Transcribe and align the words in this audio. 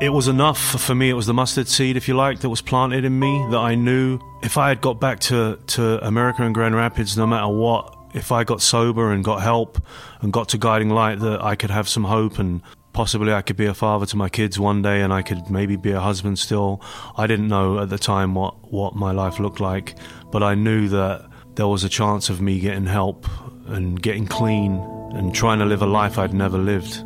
it 0.00 0.10
was 0.10 0.28
enough 0.28 0.58
for 0.58 0.94
me. 0.94 1.08
It 1.10 1.14
was 1.14 1.26
the 1.26 1.34
mustard 1.34 1.68
seed, 1.68 1.96
if 1.96 2.08
you 2.08 2.14
like, 2.14 2.40
that 2.40 2.50
was 2.50 2.60
planted 2.60 3.04
in 3.04 3.18
me 3.18 3.46
that 3.50 3.58
I 3.58 3.74
knew 3.74 4.18
if 4.42 4.58
I 4.58 4.68
had 4.68 4.80
got 4.80 5.00
back 5.00 5.20
to, 5.20 5.58
to 5.68 6.06
America 6.06 6.42
and 6.42 6.54
Grand 6.54 6.74
Rapids, 6.74 7.16
no 7.16 7.26
matter 7.26 7.48
what, 7.48 7.96
if 8.14 8.32
I 8.32 8.44
got 8.44 8.60
sober 8.62 9.12
and 9.12 9.24
got 9.24 9.42
help 9.42 9.82
and 10.20 10.32
got 10.32 10.50
to 10.50 10.58
Guiding 10.58 10.90
Light, 10.90 11.20
that 11.20 11.42
I 11.42 11.54
could 11.54 11.70
have 11.70 11.88
some 11.88 12.04
hope 12.04 12.38
and 12.38 12.62
possibly 12.92 13.32
I 13.32 13.42
could 13.42 13.56
be 13.56 13.66
a 13.66 13.74
father 13.74 14.06
to 14.06 14.16
my 14.16 14.28
kids 14.28 14.58
one 14.58 14.82
day 14.82 15.02
and 15.02 15.12
I 15.12 15.22
could 15.22 15.50
maybe 15.50 15.76
be 15.76 15.92
a 15.92 16.00
husband 16.00 16.38
still. 16.38 16.82
I 17.16 17.26
didn't 17.26 17.48
know 17.48 17.78
at 17.80 17.88
the 17.88 17.98
time 17.98 18.34
what, 18.34 18.72
what 18.72 18.94
my 18.96 19.12
life 19.12 19.38
looked 19.38 19.60
like, 19.60 19.96
but 20.30 20.42
I 20.42 20.54
knew 20.54 20.88
that 20.88 21.28
there 21.54 21.68
was 21.68 21.84
a 21.84 21.88
chance 21.88 22.28
of 22.28 22.40
me 22.40 22.60
getting 22.60 22.86
help 22.86 23.26
and 23.66 24.00
getting 24.00 24.26
clean 24.26 24.76
and 25.14 25.34
trying 25.34 25.58
to 25.58 25.64
live 25.64 25.82
a 25.82 25.86
life 25.86 26.18
I'd 26.18 26.34
never 26.34 26.58
lived. 26.58 27.02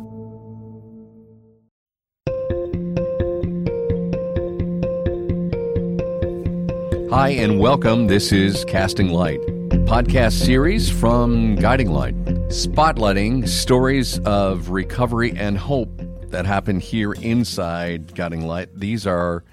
Hi, 7.11 7.31
and 7.31 7.59
welcome. 7.59 8.07
This 8.07 8.31
is 8.31 8.63
Casting 8.63 9.09
Light, 9.09 9.41
podcast 9.85 10.45
series 10.45 10.89
from 10.89 11.55
Guiding 11.55 11.91
Light, 11.91 12.15
spotlighting 12.47 13.49
stories 13.49 14.17
of 14.19 14.69
recovery 14.69 15.33
and 15.35 15.57
hope 15.57 15.89
that 16.29 16.45
happen 16.45 16.79
here 16.79 17.11
inside 17.11 18.15
Guiding 18.15 18.47
Light. 18.47 18.69
These 18.73 19.05
are 19.05 19.43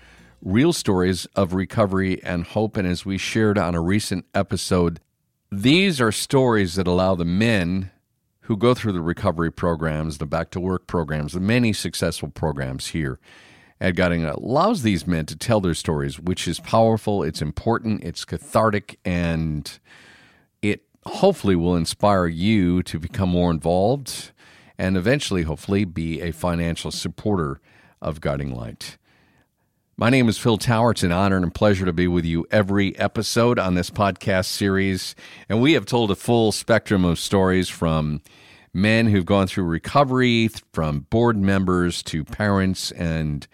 real 0.40 0.72
stories 0.72 1.26
of 1.34 1.52
recovery 1.52 2.22
and 2.22 2.44
hope. 2.44 2.76
And 2.76 2.86
as 2.86 3.04
we 3.04 3.18
shared 3.18 3.58
on 3.58 3.74
a 3.74 3.80
recent 3.80 4.26
episode, 4.36 5.00
these 5.50 6.00
are 6.00 6.12
stories 6.12 6.76
that 6.76 6.86
allow 6.86 7.16
the 7.16 7.24
men 7.24 7.90
who 8.42 8.56
go 8.56 8.72
through 8.72 8.92
the 8.92 9.00
recovery 9.00 9.50
programs, 9.50 10.18
the 10.18 10.26
back 10.26 10.50
to 10.50 10.60
work 10.60 10.86
programs, 10.86 11.32
the 11.32 11.40
many 11.40 11.72
successful 11.72 12.28
programs 12.28 12.86
here 12.86 13.18
at 13.80 13.94
Guiding 13.94 14.24
allows 14.24 14.82
these 14.82 15.06
men 15.06 15.26
to 15.26 15.36
tell 15.36 15.60
their 15.60 15.74
stories, 15.74 16.18
which 16.18 16.48
is 16.48 16.60
powerful, 16.60 17.22
it's 17.22 17.40
important, 17.40 18.02
it's 18.02 18.24
cathartic, 18.24 18.98
and 19.04 19.78
it 20.62 20.82
hopefully 21.06 21.54
will 21.54 21.76
inspire 21.76 22.26
you 22.26 22.82
to 22.82 22.98
become 22.98 23.28
more 23.28 23.50
involved 23.50 24.32
and 24.78 24.96
eventually, 24.96 25.42
hopefully, 25.42 25.84
be 25.84 26.20
a 26.20 26.30
financial 26.30 26.92
supporter 26.92 27.60
of 28.00 28.20
Guiding 28.20 28.54
Light. 28.54 28.96
My 29.96 30.08
name 30.08 30.28
is 30.28 30.38
Phil 30.38 30.56
Tower. 30.56 30.92
It's 30.92 31.02
an 31.02 31.10
honor 31.10 31.34
and 31.34 31.44
a 31.44 31.50
pleasure 31.50 31.84
to 31.84 31.92
be 31.92 32.06
with 32.06 32.24
you 32.24 32.46
every 32.52 32.96
episode 32.96 33.58
on 33.58 33.74
this 33.74 33.90
podcast 33.90 34.44
series. 34.44 35.16
And 35.48 35.60
we 35.60 35.72
have 35.72 35.84
told 35.84 36.12
a 36.12 36.14
full 36.14 36.52
spectrum 36.52 37.04
of 37.04 37.18
stories 37.18 37.68
from 37.68 38.22
men 38.72 39.06
who've 39.08 39.26
gone 39.26 39.46
through 39.46 39.64
recovery, 39.64 40.48
from 40.72 41.00
board 41.10 41.36
members 41.36 42.02
to 42.04 42.24
parents, 42.24 42.90
and 42.92 43.46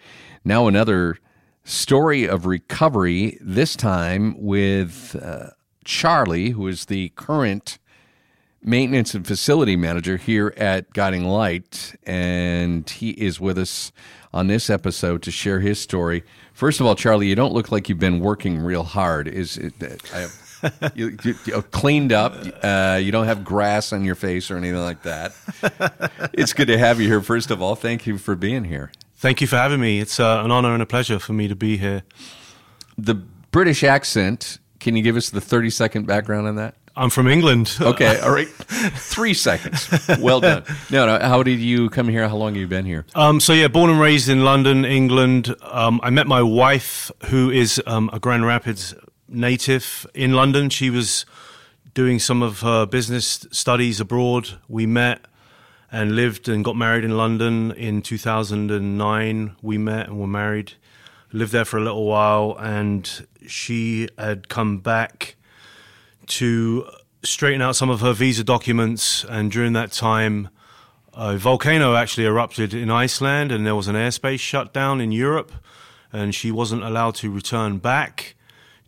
now 0.43 0.67
another 0.67 1.17
story 1.63 2.27
of 2.27 2.45
recovery, 2.45 3.37
this 3.41 3.75
time 3.75 4.35
with 4.39 5.15
uh, 5.21 5.49
Charlie, 5.83 6.51
who 6.51 6.67
is 6.67 6.85
the 6.85 7.09
current 7.09 7.79
maintenance 8.61 9.13
and 9.13 9.25
facility 9.25 9.75
manager 9.75 10.17
here 10.17 10.53
at 10.57 10.91
Guiding 10.93 11.25
Light, 11.25 11.95
and 12.03 12.89
he 12.89 13.11
is 13.11 13.39
with 13.39 13.57
us 13.57 13.91
on 14.33 14.47
this 14.47 14.69
episode 14.69 15.21
to 15.23 15.31
share 15.31 15.59
his 15.59 15.79
story. 15.79 16.23
First 16.53 16.79
of 16.79 16.85
all, 16.85 16.95
Charlie, 16.95 17.27
you 17.27 17.35
don't 17.35 17.53
look 17.53 17.71
like 17.71 17.87
you've 17.87 17.99
been 17.99 18.19
working 18.19 18.57
real 18.59 18.83
hard. 18.83 19.27
Is 19.27 19.57
it? 19.57 19.73
I, 20.13 20.27
you, 20.95 21.17
you, 21.23 21.35
you 21.45 21.61
cleaned 21.63 22.11
up. 22.11 22.35
Uh, 22.61 22.99
you 23.01 23.11
don't 23.11 23.25
have 23.25 23.43
grass 23.43 23.93
on 23.93 24.03
your 24.03 24.15
face 24.15 24.49
or 24.51 24.57
anything 24.57 24.81
like 24.81 25.03
that. 25.03 25.33
it's 26.33 26.53
good 26.53 26.67
to 26.67 26.77
have 26.77 26.99
you 26.99 27.07
here. 27.07 27.21
First 27.21 27.51
of 27.51 27.61
all, 27.61 27.75
thank 27.75 28.05
you 28.05 28.17
for 28.17 28.35
being 28.35 28.65
here. 28.65 28.91
Thank 29.15 29.41
you 29.41 29.47
for 29.47 29.57
having 29.57 29.79
me. 29.79 29.99
It's 29.99 30.19
uh, 30.19 30.41
an 30.43 30.51
honor 30.51 30.73
and 30.73 30.83
a 30.83 30.85
pleasure 30.85 31.19
for 31.19 31.33
me 31.33 31.47
to 31.47 31.55
be 31.55 31.77
here. 31.77 32.03
The 32.97 33.15
British 33.15 33.83
accent. 33.83 34.59
Can 34.79 34.95
you 34.95 35.01
give 35.01 35.15
us 35.15 35.29
the 35.29 35.41
thirty 35.41 35.69
second 35.69 36.05
background 36.05 36.47
on 36.47 36.55
that? 36.57 36.75
I'm 36.97 37.09
from 37.09 37.27
England. 37.27 37.77
Okay, 37.85 38.19
all 38.19 38.31
right. 38.31 38.47
Three 38.47 39.33
seconds. 39.33 39.89
Well 40.19 40.39
done. 40.41 40.63
No, 40.89 41.05
no. 41.05 41.19
How 41.19 41.43
did 41.43 41.59
you 41.59 41.89
come 41.89 42.07
here? 42.07 42.27
How 42.27 42.35
long 42.35 42.53
have 42.53 42.61
you 42.61 42.67
been 42.67 42.85
here? 42.85 43.05
Um, 43.13 43.39
so 43.39 43.53
yeah, 43.53 43.67
born 43.67 43.89
and 43.89 43.99
raised 43.99 44.27
in 44.27 44.43
London, 44.43 44.85
England. 44.85 45.53
Um, 45.61 45.99
I 46.03 46.09
met 46.09 46.25
my 46.25 46.41
wife, 46.41 47.11
who 47.25 47.51
is 47.51 47.81
um, 47.85 48.09
a 48.11 48.19
Grand 48.19 48.45
Rapids 48.45 48.95
native 49.27 50.05
in 50.13 50.33
London. 50.33 50.69
She 50.69 50.89
was 50.89 51.25
doing 51.93 52.19
some 52.19 52.43
of 52.43 52.59
her 52.59 52.85
business 52.85 53.47
studies 53.51 53.99
abroad. 53.99 54.59
We 54.67 54.85
met 54.85 55.21
and 55.91 56.15
lived 56.15 56.49
and 56.49 56.63
got 56.63 56.75
married 56.75 57.03
in 57.03 57.15
London 57.17 57.71
in 57.71 58.01
2009. 58.01 59.55
We 59.61 59.77
met 59.77 60.07
and 60.07 60.19
were 60.19 60.27
married. 60.27 60.73
Lived 61.31 61.51
there 61.51 61.65
for 61.65 61.77
a 61.77 61.83
little 61.83 62.05
while, 62.05 62.55
and 62.59 63.27
she 63.47 64.07
had 64.17 64.47
come 64.47 64.77
back 64.79 65.35
to 66.27 66.89
straighten 67.23 67.61
out 67.61 67.75
some 67.75 67.89
of 67.89 68.01
her 68.01 68.13
visa 68.13 68.43
documents. 68.43 69.25
And 69.25 69.51
during 69.51 69.73
that 69.73 69.91
time, 69.91 70.49
a 71.13 71.37
volcano 71.37 71.95
actually 71.95 72.25
erupted 72.25 72.73
in 72.73 72.89
Iceland, 72.91 73.51
and 73.51 73.65
there 73.65 73.75
was 73.75 73.87
an 73.87 73.95
airspace 73.95 74.39
shutdown 74.39 75.01
in 75.01 75.11
Europe, 75.11 75.51
and 76.11 76.33
she 76.35 76.51
wasn't 76.51 76.83
allowed 76.83 77.15
to 77.15 77.31
return 77.31 77.77
back 77.77 78.34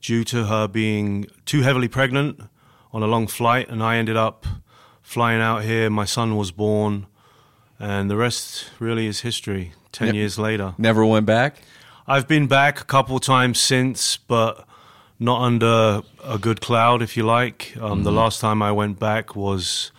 due 0.01 0.23
to 0.25 0.45
her 0.45 0.67
being 0.67 1.27
too 1.45 1.61
heavily 1.61 1.87
pregnant 1.87 2.41
on 2.93 3.03
a 3.03 3.07
long 3.07 3.27
flight. 3.27 3.69
And 3.69 3.83
I 3.83 3.97
ended 3.97 4.17
up 4.17 4.45
flying 5.01 5.41
out 5.41 5.63
here. 5.63 5.89
My 5.89 6.05
son 6.05 6.35
was 6.35 6.51
born, 6.51 7.07
and 7.79 8.09
the 8.09 8.17
rest 8.17 8.69
really 8.79 9.07
is 9.07 9.21
history. 9.21 9.73
Ten 9.91 10.09
ne- 10.09 10.17
years 10.17 10.37
later, 10.37 10.75
never 10.77 11.05
went 11.05 11.25
back. 11.25 11.61
I've 12.07 12.27
been 12.27 12.47
back 12.47 12.79
a 12.79 12.85
couple 12.85 13.19
times 13.19 13.59
since, 13.59 14.17
but 14.17 14.65
not 15.19 15.41
under 15.41 16.01
a 16.23 16.37
good 16.37 16.61
cloud, 16.61 17.01
if 17.01 17.17
you 17.17 17.23
like. 17.23 17.73
Um, 17.77 17.81
mm-hmm. 17.81 18.03
The 18.03 18.11
last 18.11 18.39
time 18.39 18.61
I 18.61 18.71
went 18.71 18.99
back 18.99 19.35
was 19.35 19.91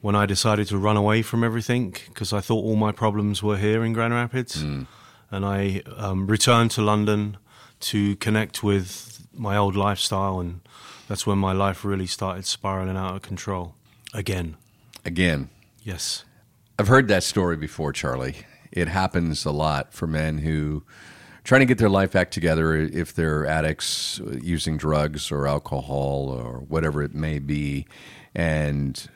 when 0.00 0.14
I 0.14 0.26
decided 0.26 0.68
to 0.68 0.78
run 0.78 0.96
away 0.96 1.22
from 1.22 1.42
everything 1.44 1.94
because 2.06 2.32
I 2.32 2.40
thought 2.40 2.62
all 2.62 2.76
my 2.76 2.92
problems 2.92 3.42
were 3.42 3.56
here 3.56 3.84
in 3.84 3.92
Grand 3.92 4.14
Rapids. 4.14 4.62
Mm. 4.62 4.86
And 5.30 5.44
I 5.44 5.82
um, 5.96 6.26
returned 6.26 6.70
to 6.72 6.82
London 6.82 7.36
to 7.80 8.16
connect 8.16 8.62
with 8.62 9.26
my 9.32 9.56
old 9.56 9.76
lifestyle, 9.76 10.40
and 10.40 10.60
that's 11.08 11.26
when 11.26 11.38
my 11.38 11.52
life 11.52 11.84
really 11.84 12.06
started 12.06 12.46
spiraling 12.46 12.96
out 12.96 13.16
of 13.16 13.22
control 13.22 13.74
again. 14.14 14.56
Again. 15.04 15.50
Yes. 15.82 16.24
I've 16.78 16.88
heard 16.88 17.08
that 17.08 17.22
story 17.22 17.56
before, 17.56 17.92
Charlie. 17.92 18.36
It 18.72 18.88
happens 18.88 19.44
a 19.44 19.52
lot 19.52 19.92
for 19.92 20.06
men 20.06 20.38
who 20.38 20.84
trying 21.44 21.60
to 21.60 21.66
get 21.66 21.78
their 21.78 21.88
life 21.88 22.12
back 22.12 22.30
together 22.30 22.74
if 22.74 23.14
they're 23.14 23.46
addicts 23.46 24.20
using 24.42 24.76
drugs 24.76 25.30
or 25.30 25.46
alcohol 25.46 26.28
or 26.28 26.58
whatever 26.60 27.02
it 27.02 27.14
may 27.14 27.38
be. 27.38 27.86
And 28.34 29.08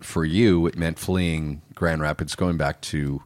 for 0.00 0.24
you, 0.24 0.66
it 0.66 0.76
meant 0.76 0.98
fleeing 0.98 1.62
Grand 1.74 2.00
Rapids, 2.00 2.36
going 2.36 2.56
back 2.56 2.80
to 2.82 3.22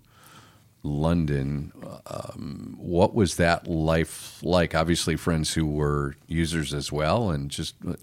London. 0.86 1.72
Um, 2.06 2.76
what 2.78 3.14
was 3.14 3.36
that 3.36 3.66
life 3.66 4.42
like? 4.42 4.74
Obviously, 4.74 5.16
friends 5.16 5.54
who 5.54 5.66
were 5.66 6.16
users 6.26 6.72
as 6.72 6.92
well, 6.92 7.30
and 7.30 7.50
just 7.50 7.74
uh, 7.86 7.94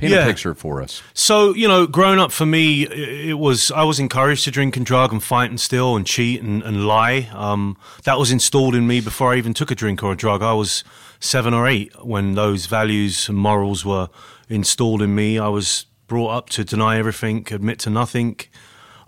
paint 0.00 0.12
yeah. 0.12 0.24
a 0.24 0.26
picture 0.26 0.54
for 0.54 0.82
us. 0.82 1.02
So, 1.14 1.54
you 1.54 1.68
know, 1.68 1.86
growing 1.86 2.18
up 2.18 2.32
for 2.32 2.46
me, 2.46 2.82
it 2.84 3.38
was 3.38 3.70
I 3.70 3.84
was 3.84 4.00
encouraged 4.00 4.44
to 4.44 4.50
drink 4.50 4.76
and 4.76 4.84
drug 4.84 5.12
and 5.12 5.22
fight 5.22 5.50
and 5.50 5.60
steal 5.60 5.96
and 5.96 6.06
cheat 6.06 6.42
and, 6.42 6.62
and 6.62 6.86
lie. 6.86 7.28
Um, 7.32 7.76
that 8.04 8.18
was 8.18 8.30
installed 8.30 8.74
in 8.74 8.86
me 8.86 9.00
before 9.00 9.32
I 9.32 9.36
even 9.36 9.54
took 9.54 9.70
a 9.70 9.74
drink 9.74 10.02
or 10.02 10.12
a 10.12 10.16
drug. 10.16 10.42
I 10.42 10.54
was 10.54 10.82
seven 11.20 11.52
or 11.54 11.66
eight 11.66 11.92
when 12.04 12.34
those 12.34 12.66
values 12.66 13.28
and 13.28 13.38
morals 13.38 13.84
were 13.84 14.08
installed 14.48 15.02
in 15.02 15.14
me. 15.14 15.38
I 15.38 15.48
was 15.48 15.86
brought 16.06 16.30
up 16.30 16.48
to 16.50 16.64
deny 16.64 16.98
everything, 16.98 17.46
admit 17.50 17.78
to 17.80 17.90
nothing. 17.90 18.40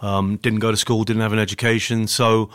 Um, 0.01 0.37
didn't 0.37 0.59
go 0.59 0.71
to 0.71 0.77
school, 0.77 1.05
didn't 1.05 1.23
have 1.23 1.33
an 1.33 1.39
education, 1.39 2.09
so 2.09 2.51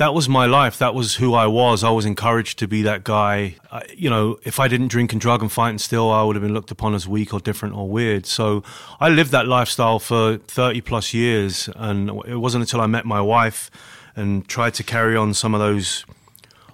that 0.00 0.14
was 0.14 0.30
my 0.30 0.46
life. 0.46 0.78
That 0.78 0.94
was 0.94 1.16
who 1.16 1.34
I 1.34 1.46
was. 1.46 1.84
I 1.84 1.90
was 1.90 2.06
encouraged 2.06 2.58
to 2.60 2.66
be 2.66 2.80
that 2.84 3.04
guy. 3.04 3.56
I, 3.70 3.82
you 3.94 4.08
know, 4.08 4.38
if 4.44 4.58
I 4.58 4.66
didn't 4.66 4.88
drink 4.88 5.12
and 5.12 5.20
drug 5.20 5.42
and 5.42 5.52
fight 5.52 5.68
and 5.68 5.78
steal, 5.78 6.08
I 6.08 6.22
would 6.22 6.36
have 6.36 6.42
been 6.42 6.54
looked 6.54 6.70
upon 6.70 6.94
as 6.94 7.06
weak 7.06 7.34
or 7.34 7.38
different 7.38 7.74
or 7.74 7.86
weird. 7.86 8.24
So 8.24 8.62
I 8.98 9.10
lived 9.10 9.30
that 9.32 9.46
lifestyle 9.46 9.98
for 9.98 10.38
30 10.38 10.80
plus 10.80 11.12
years. 11.12 11.68
And 11.76 12.08
it 12.26 12.36
wasn't 12.36 12.62
until 12.62 12.80
I 12.80 12.86
met 12.86 13.04
my 13.04 13.20
wife 13.20 13.70
and 14.16 14.48
tried 14.48 14.72
to 14.74 14.82
carry 14.82 15.16
on 15.16 15.34
some 15.34 15.52
of 15.52 15.60
those 15.60 16.06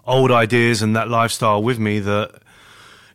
old 0.07 0.31
ideas 0.31 0.81
and 0.81 0.95
that 0.95 1.09
lifestyle 1.09 1.61
with 1.61 1.81
me 1.81 1.99
that 1.99 2.41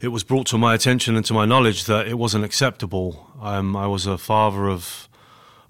it 0.01 0.09
was 0.09 0.25
brought 0.25 0.45
to 0.47 0.57
my 0.57 0.75
attention 0.75 1.15
and 1.15 1.25
to 1.27 1.33
my 1.33 1.45
knowledge 1.45 1.85
that 1.85 2.09
it 2.09 2.17
wasn't 2.17 2.43
acceptable. 2.43 3.31
Um, 3.41 3.77
I 3.77 3.87
was 3.87 4.05
a 4.07 4.17
father 4.17 4.67
of 4.67 5.07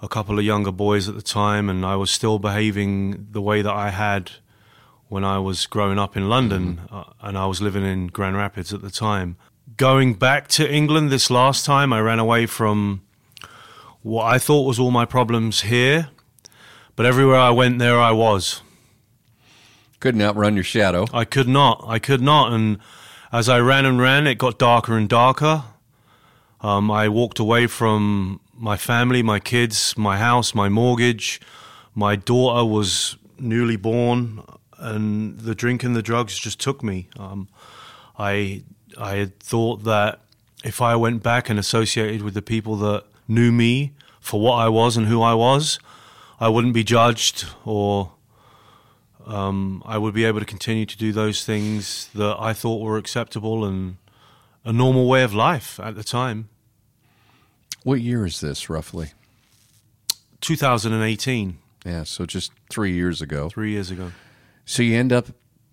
a 0.01 0.07
couple 0.07 0.39
of 0.39 0.45
younger 0.45 0.71
boys 0.71 1.07
at 1.07 1.15
the 1.15 1.21
time, 1.21 1.69
and 1.69 1.85
I 1.85 1.95
was 1.95 2.09
still 2.09 2.39
behaving 2.39 3.27
the 3.31 3.41
way 3.41 3.61
that 3.61 3.73
I 3.73 3.89
had 3.89 4.31
when 5.07 5.23
I 5.23 5.39
was 5.39 5.65
growing 5.67 5.99
up 5.99 6.17
in 6.17 6.27
London, 6.29 6.81
mm-hmm. 6.83 6.95
uh, 6.95 7.03
and 7.21 7.37
I 7.37 7.45
was 7.45 7.61
living 7.61 7.85
in 7.85 8.07
Grand 8.07 8.35
Rapids 8.35 8.73
at 8.73 8.81
the 8.81 8.89
time. 8.89 9.37
Going 9.77 10.15
back 10.15 10.47
to 10.49 10.69
England 10.69 11.11
this 11.11 11.29
last 11.29 11.65
time, 11.65 11.93
I 11.93 12.01
ran 12.01 12.19
away 12.19 12.45
from 12.45 13.01
what 14.01 14.25
I 14.25 14.39
thought 14.39 14.65
was 14.65 14.79
all 14.79 14.91
my 14.91 15.05
problems 15.05 15.61
here, 15.61 16.09
but 16.95 17.05
everywhere 17.05 17.39
I 17.39 17.51
went, 17.51 17.79
there 17.79 17.99
I 17.99 18.11
was. 18.11 18.61
Couldn't 19.99 20.21
outrun 20.21 20.55
your 20.55 20.63
shadow. 20.63 21.05
I 21.13 21.25
could 21.25 21.47
not. 21.47 21.83
I 21.87 21.99
could 21.99 22.21
not. 22.21 22.51
And 22.51 22.79
as 23.31 23.47
I 23.47 23.59
ran 23.59 23.85
and 23.85 24.01
ran, 24.01 24.25
it 24.25 24.39
got 24.39 24.57
darker 24.57 24.97
and 24.97 25.07
darker. 25.07 25.63
Um, 26.61 26.89
I 26.89 27.07
walked 27.07 27.39
away 27.39 27.67
from 27.67 28.40
my 28.61 28.77
family, 28.77 29.23
my 29.23 29.39
kids, 29.39 29.97
my 29.97 30.17
house, 30.17 30.53
my 30.53 30.69
mortgage. 30.69 31.41
My 31.95 32.15
daughter 32.15 32.63
was 32.63 33.17
newly 33.39 33.75
born, 33.75 34.43
and 34.77 35.39
the 35.39 35.55
drink 35.55 35.83
and 35.83 35.95
the 35.95 36.03
drugs 36.03 36.37
just 36.37 36.59
took 36.59 36.83
me. 36.83 37.09
Um, 37.19 37.47
I 38.19 38.63
I 38.97 39.15
had 39.15 39.39
thought 39.39 39.83
that 39.83 40.21
if 40.63 40.79
I 40.79 40.95
went 40.95 41.23
back 41.23 41.49
and 41.49 41.57
associated 41.57 42.21
with 42.21 42.35
the 42.35 42.41
people 42.41 42.75
that 42.77 43.03
knew 43.27 43.51
me 43.51 43.93
for 44.19 44.39
what 44.39 44.55
I 44.55 44.69
was 44.69 44.95
and 44.95 45.07
who 45.07 45.23
I 45.23 45.33
was, 45.33 45.79
I 46.39 46.47
wouldn't 46.47 46.75
be 46.75 46.83
judged 46.83 47.45
or 47.65 48.11
um, 49.25 49.81
I 49.85 49.97
would 49.97 50.13
be 50.13 50.25
able 50.25 50.39
to 50.39 50.45
continue 50.45 50.85
to 50.85 50.97
do 50.97 51.11
those 51.11 51.43
things 51.43 52.09
that 52.13 52.35
I 52.39 52.53
thought 52.53 52.81
were 52.81 52.97
acceptable 52.97 53.65
and 53.65 53.97
a 54.63 54.71
normal 54.71 55.07
way 55.07 55.23
of 55.23 55.33
life 55.33 55.79
at 55.79 55.95
the 55.95 56.03
time. 56.03 56.49
What 57.83 58.01
year 58.01 58.25
is 58.25 58.41
this, 58.41 58.69
roughly? 58.69 59.11
2018. 60.41 61.57
Yeah, 61.85 62.03
so 62.03 62.25
just 62.25 62.51
three 62.69 62.93
years 62.93 63.21
ago. 63.21 63.49
Three 63.49 63.71
years 63.71 63.89
ago. 63.89 64.11
So 64.65 64.83
you 64.83 64.97
end 64.97 65.11
up 65.11 65.27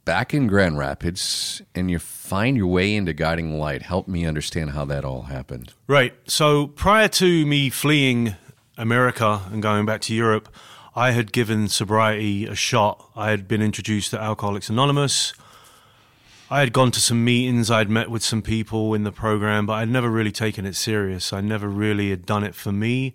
back 0.05 0.32
in 0.32 0.46
Grand 0.46 0.78
Rapids 0.78 1.60
and 1.75 1.90
you 1.90 1.99
find 1.99 2.56
your 2.56 2.69
way 2.69 2.94
into 2.94 3.12
Guiding 3.12 3.58
Light. 3.58 3.82
Help 3.82 4.08
me 4.08 4.25
understand 4.25 4.70
how 4.70 4.87
that 4.87 5.05
all 5.05 5.22
happened. 5.22 5.75
Right. 5.87 6.14
So 6.26 6.69
prior 6.69 7.08
to 7.08 7.44
me 7.44 7.69
fleeing 7.69 8.34
America 8.78 9.43
and 9.52 9.62
going 9.62 9.84
back 9.84 10.00
to 10.02 10.14
Europe, 10.14 10.49
I 10.96 11.10
had 11.10 11.31
given 11.32 11.69
sobriety 11.69 12.46
a 12.46 12.55
shot. 12.55 13.10
I 13.14 13.31
had 13.31 13.46
been 13.46 13.60
introduced 13.60 14.10
to 14.12 14.20
Alcoholics 14.20 14.70
Anonymous. 14.70 15.34
I 16.50 16.60
had 16.60 16.72
gone 16.72 16.90
to 16.92 17.00
some 17.00 17.24
meetings, 17.24 17.70
I'd 17.70 17.90
met 17.90 18.10
with 18.10 18.22
some 18.22 18.40
people 18.40 18.94
in 18.94 19.04
the 19.04 19.12
program, 19.12 19.66
but 19.66 19.74
I'd 19.74 19.90
never 19.90 20.08
really 20.08 20.32
taken 20.32 20.64
it 20.64 20.76
serious. 20.76 21.30
I 21.30 21.42
never 21.42 21.68
really 21.68 22.08
had 22.08 22.24
done 22.24 22.42
it 22.42 22.54
for 22.54 22.72
me. 22.72 23.12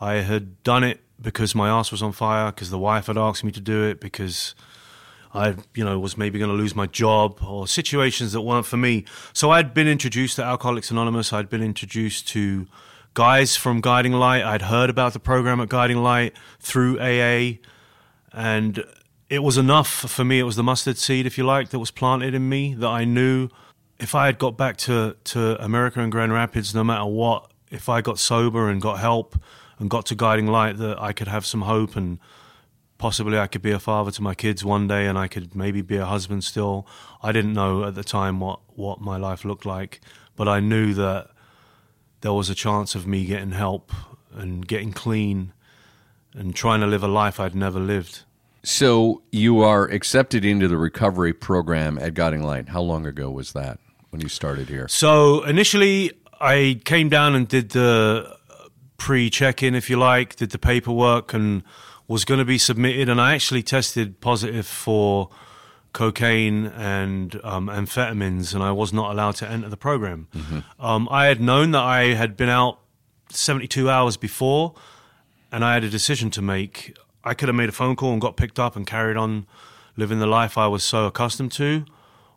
I 0.00 0.14
had 0.14 0.62
done 0.64 0.82
it 0.82 1.00
because 1.22 1.54
my 1.54 1.68
ass 1.68 1.92
was 1.92 2.02
on 2.02 2.10
fire, 2.10 2.50
because 2.50 2.70
the 2.70 2.78
wife 2.78 3.06
had 3.06 3.16
asked 3.16 3.44
me 3.44 3.52
to 3.52 3.60
do 3.60 3.84
it, 3.84 4.00
because 4.00 4.56
I, 5.32 5.54
you 5.74 5.84
know, 5.84 5.98
was 6.00 6.18
maybe 6.18 6.40
going 6.40 6.50
to 6.50 6.56
lose 6.56 6.74
my 6.74 6.86
job 6.86 7.38
or 7.40 7.68
situations 7.68 8.32
that 8.32 8.40
weren't 8.40 8.66
for 8.66 8.76
me. 8.76 9.04
So 9.32 9.52
I'd 9.52 9.72
been 9.72 9.86
introduced 9.86 10.36
to 10.36 10.42
Alcoholics 10.42 10.90
Anonymous. 10.90 11.32
I'd 11.32 11.48
been 11.48 11.62
introduced 11.62 12.26
to 12.28 12.66
guys 13.14 13.54
from 13.54 13.80
Guiding 13.80 14.12
Light. 14.12 14.42
I'd 14.42 14.62
heard 14.62 14.90
about 14.90 15.12
the 15.12 15.20
program 15.20 15.60
at 15.60 15.68
Guiding 15.68 15.98
Light 15.98 16.36
through 16.58 16.98
AA, 16.98 17.58
and 18.32 18.84
it 19.28 19.42
was 19.42 19.58
enough 19.58 19.88
for 19.88 20.24
me. 20.24 20.38
It 20.38 20.44
was 20.44 20.56
the 20.56 20.62
mustard 20.62 20.98
seed, 20.98 21.26
if 21.26 21.36
you 21.36 21.44
like, 21.44 21.70
that 21.70 21.78
was 21.78 21.90
planted 21.90 22.34
in 22.34 22.48
me 22.48 22.74
that 22.74 22.88
I 22.88 23.04
knew 23.04 23.48
if 23.98 24.14
I 24.14 24.26
had 24.26 24.38
got 24.38 24.56
back 24.56 24.76
to, 24.78 25.16
to 25.24 25.62
America 25.64 26.00
and 26.00 26.12
Grand 26.12 26.32
Rapids, 26.32 26.74
no 26.74 26.84
matter 26.84 27.06
what, 27.06 27.50
if 27.70 27.88
I 27.88 28.00
got 28.00 28.18
sober 28.18 28.68
and 28.68 28.80
got 28.80 28.98
help 28.98 29.36
and 29.78 29.90
got 29.90 30.06
to 30.06 30.14
Guiding 30.14 30.46
Light, 30.46 30.76
that 30.78 31.00
I 31.00 31.12
could 31.12 31.28
have 31.28 31.44
some 31.46 31.62
hope 31.62 31.96
and 31.96 32.18
possibly 32.98 33.38
I 33.38 33.46
could 33.46 33.62
be 33.62 33.72
a 33.72 33.78
father 33.78 34.10
to 34.10 34.22
my 34.22 34.34
kids 34.34 34.64
one 34.64 34.86
day 34.86 35.06
and 35.06 35.18
I 35.18 35.28
could 35.28 35.54
maybe 35.54 35.82
be 35.82 35.96
a 35.96 36.06
husband 36.06 36.44
still. 36.44 36.86
I 37.22 37.32
didn't 37.32 37.52
know 37.52 37.84
at 37.84 37.94
the 37.94 38.04
time 38.04 38.40
what, 38.40 38.60
what 38.74 39.00
my 39.00 39.16
life 39.16 39.44
looked 39.44 39.66
like, 39.66 40.00
but 40.34 40.48
I 40.48 40.60
knew 40.60 40.94
that 40.94 41.30
there 42.20 42.32
was 42.32 42.48
a 42.48 42.54
chance 42.54 42.94
of 42.94 43.06
me 43.06 43.24
getting 43.24 43.52
help 43.52 43.92
and 44.32 44.66
getting 44.66 44.92
clean 44.92 45.52
and 46.32 46.54
trying 46.54 46.80
to 46.80 46.86
live 46.86 47.02
a 47.02 47.08
life 47.08 47.40
I'd 47.40 47.54
never 47.54 47.80
lived. 47.80 48.22
So 48.66 49.22
you 49.30 49.60
are 49.60 49.84
accepted 49.84 50.44
into 50.44 50.66
the 50.66 50.76
recovery 50.76 51.32
program 51.32 51.98
at 51.98 52.14
Guiding 52.14 52.42
Light. 52.42 52.68
How 52.68 52.80
long 52.80 53.06
ago 53.06 53.30
was 53.30 53.52
that 53.52 53.78
when 54.10 54.20
you 54.20 54.28
started 54.28 54.68
here? 54.68 54.88
So 54.88 55.44
initially, 55.44 56.10
I 56.40 56.80
came 56.84 57.08
down 57.08 57.36
and 57.36 57.46
did 57.46 57.70
the 57.70 58.36
pre 58.96 59.30
check 59.30 59.62
in, 59.62 59.76
if 59.76 59.88
you 59.88 59.96
like, 59.96 60.34
did 60.34 60.50
the 60.50 60.58
paperwork 60.58 61.32
and 61.32 61.62
was 62.08 62.24
going 62.24 62.38
to 62.38 62.44
be 62.44 62.58
submitted. 62.58 63.08
And 63.08 63.20
I 63.20 63.34
actually 63.36 63.62
tested 63.62 64.20
positive 64.20 64.66
for 64.66 65.30
cocaine 65.92 66.66
and 66.66 67.40
um, 67.44 67.68
amphetamines, 67.68 68.52
and 68.52 68.64
I 68.64 68.72
was 68.72 68.92
not 68.92 69.12
allowed 69.12 69.36
to 69.36 69.48
enter 69.48 69.68
the 69.68 69.76
program. 69.76 70.26
Mm-hmm. 70.34 70.84
Um, 70.84 71.06
I 71.08 71.26
had 71.26 71.40
known 71.40 71.70
that 71.70 71.84
I 71.84 72.14
had 72.14 72.36
been 72.36 72.48
out 72.48 72.80
72 73.30 73.88
hours 73.88 74.16
before, 74.16 74.74
and 75.52 75.64
I 75.64 75.74
had 75.74 75.84
a 75.84 75.88
decision 75.88 76.30
to 76.32 76.42
make. 76.42 76.96
I 77.26 77.34
could 77.34 77.48
have 77.48 77.56
made 77.56 77.68
a 77.68 77.72
phone 77.72 77.96
call 77.96 78.12
and 78.12 78.20
got 78.20 78.36
picked 78.36 78.60
up 78.60 78.76
and 78.76 78.86
carried 78.86 79.16
on 79.16 79.48
living 79.96 80.20
the 80.20 80.28
life 80.28 80.56
I 80.56 80.68
was 80.68 80.84
so 80.84 81.06
accustomed 81.06 81.50
to, 81.52 81.84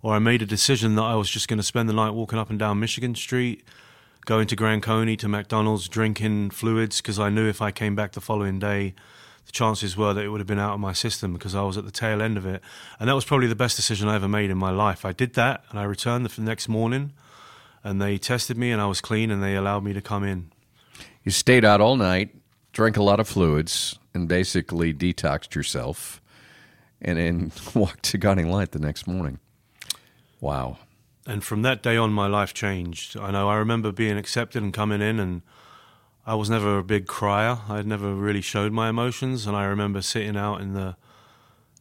or 0.01 0.15
I 0.15 0.19
made 0.19 0.41
a 0.41 0.47
decision 0.47 0.95
that 0.95 1.03
I 1.03 1.13
was 1.13 1.29
just 1.29 1.47
going 1.47 1.57
to 1.57 1.63
spend 1.63 1.87
the 1.87 1.93
night 1.93 2.09
walking 2.09 2.39
up 2.39 2.49
and 2.49 2.57
down 2.57 2.79
Michigan 2.79 3.13
Street, 3.13 3.63
going 4.25 4.47
to 4.47 4.55
Grand 4.55 4.81
Coney 4.81 5.15
to 5.17 5.27
McDonald's, 5.27 5.87
drinking 5.87 6.49
fluids 6.49 7.01
because 7.01 7.19
I 7.19 7.29
knew 7.29 7.47
if 7.47 7.61
I 7.61 7.69
came 7.69 7.95
back 7.95 8.13
the 8.13 8.21
following 8.21 8.57
day, 8.57 8.95
the 9.45 9.51
chances 9.51 9.95
were 9.95 10.11
that 10.15 10.25
it 10.25 10.29
would 10.29 10.39
have 10.39 10.47
been 10.47 10.57
out 10.57 10.73
of 10.73 10.79
my 10.79 10.93
system 10.93 11.33
because 11.33 11.53
I 11.53 11.61
was 11.61 11.77
at 11.77 11.85
the 11.85 11.91
tail 11.91 12.19
end 12.19 12.35
of 12.35 12.47
it. 12.47 12.59
And 12.99 13.09
that 13.09 13.13
was 13.13 13.25
probably 13.25 13.47
the 13.47 13.55
best 13.55 13.75
decision 13.75 14.07
I 14.07 14.15
ever 14.15 14.27
made 14.27 14.49
in 14.49 14.57
my 14.57 14.71
life. 14.71 15.05
I 15.05 15.13
did 15.13 15.35
that 15.35 15.65
and 15.69 15.77
I 15.77 15.83
returned 15.83 16.25
the 16.25 16.41
next 16.41 16.67
morning 16.67 17.13
and 17.83 18.01
they 18.01 18.17
tested 18.17 18.57
me 18.57 18.71
and 18.71 18.81
I 18.81 18.87
was 18.87 19.01
clean 19.01 19.29
and 19.29 19.43
they 19.43 19.55
allowed 19.55 19.83
me 19.83 19.93
to 19.93 20.01
come 20.01 20.23
in. 20.23 20.51
You 21.23 21.31
stayed 21.31 21.63
out 21.63 21.79
all 21.79 21.95
night, 21.95 22.33
drank 22.79 22.95
a 22.95 23.03
lot 23.03 23.19
of 23.19 23.27
fluids, 23.27 23.99
and 24.13 24.29
basically 24.29 24.93
detoxed 24.93 25.53
yourself, 25.53 26.21
and 27.01 27.17
then 27.17 27.51
walked 27.73 28.03
to 28.03 28.17
Guiding 28.17 28.49
Light 28.49 28.71
the 28.71 28.79
next 28.79 29.05
morning. 29.05 29.39
Wow. 30.39 30.77
And 31.27 31.43
from 31.43 31.61
that 31.63 31.83
day 31.83 31.97
on, 31.97 32.13
my 32.13 32.27
life 32.27 32.53
changed. 32.53 33.17
I 33.17 33.31
know 33.31 33.49
I 33.49 33.57
remember 33.57 33.91
being 33.91 34.17
accepted 34.17 34.63
and 34.63 34.71
coming 34.73 35.01
in, 35.01 35.19
and 35.19 35.41
I 36.25 36.35
was 36.35 36.49
never 36.49 36.77
a 36.77 36.83
big 36.85 37.05
crier. 37.05 37.57
I'd 37.67 37.85
never 37.85 38.13
really 38.15 38.39
showed 38.39 38.71
my 38.71 38.87
emotions, 38.87 39.45
and 39.45 39.57
I 39.57 39.65
remember 39.65 40.01
sitting 40.01 40.37
out 40.37 40.61
in 40.61 40.73
the 40.73 40.95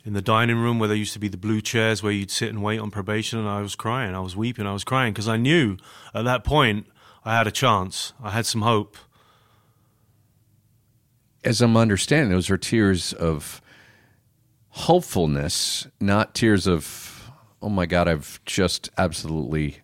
in 0.04 0.14
the 0.14 0.22
dining 0.22 0.56
room 0.56 0.80
where 0.80 0.88
there 0.88 0.96
used 0.96 1.12
to 1.12 1.20
be 1.20 1.28
the 1.28 1.36
blue 1.36 1.60
chairs 1.60 2.02
where 2.02 2.10
you'd 2.10 2.32
sit 2.32 2.48
and 2.48 2.60
wait 2.60 2.80
on 2.80 2.90
probation, 2.90 3.38
and 3.38 3.48
I 3.48 3.60
was 3.60 3.76
crying. 3.76 4.16
I 4.16 4.20
was 4.20 4.34
weeping. 4.34 4.66
I 4.66 4.72
was 4.72 4.82
crying 4.82 5.12
because 5.12 5.28
I 5.28 5.36
knew 5.36 5.76
at 6.12 6.24
that 6.24 6.42
point 6.42 6.88
I 7.24 7.36
had 7.36 7.46
a 7.46 7.52
chance. 7.52 8.14
I 8.20 8.30
had 8.30 8.46
some 8.46 8.62
hope 8.62 8.96
as 11.44 11.61
I'm 11.61 11.76
understanding, 11.76 12.31
those 12.31 12.50
are 12.50 12.56
tears 12.56 13.12
of 13.12 13.61
hopefulness, 14.70 15.87
not 16.00 16.35
tears 16.35 16.67
of, 16.67 17.31
oh 17.62 17.69
my 17.69 17.87
God, 17.87 18.08
I've 18.08 18.41
just 18.44 18.91
absolutely 18.98 19.79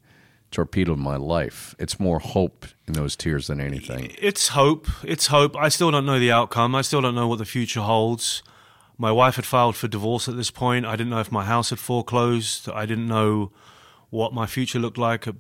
torpedoed 0.50 0.98
my 0.98 1.16
life. 1.16 1.74
It's 1.78 1.98
more 1.98 2.20
hope 2.20 2.66
in 2.86 2.92
those 2.92 3.16
tears 3.16 3.48
than 3.48 3.60
anything. 3.60 4.14
It's 4.18 4.48
hope. 4.48 4.86
It's 5.02 5.28
hope. 5.28 5.56
I 5.56 5.68
still 5.68 5.90
don't 5.90 6.06
know 6.06 6.18
the 6.18 6.30
outcome. 6.30 6.74
I 6.74 6.82
still 6.82 7.00
don't 7.00 7.14
know 7.14 7.26
what 7.26 7.38
the 7.38 7.44
future 7.44 7.80
holds. 7.80 8.42
My 8.96 9.10
wife 9.10 9.34
had 9.36 9.46
filed 9.46 9.74
for 9.74 9.88
divorce 9.88 10.28
at 10.28 10.36
this 10.36 10.52
point. 10.52 10.86
I 10.86 10.94
didn't 10.94 11.10
know 11.10 11.18
if 11.18 11.32
my 11.32 11.44
house 11.44 11.70
had 11.70 11.80
foreclosed. 11.80 12.68
I 12.68 12.86
didn't 12.86 13.08
know 13.08 13.50
what 14.10 14.32
my 14.32 14.46
future 14.46 14.78
looked 14.78 14.98
like 14.98 15.26
uh, 15.26 15.32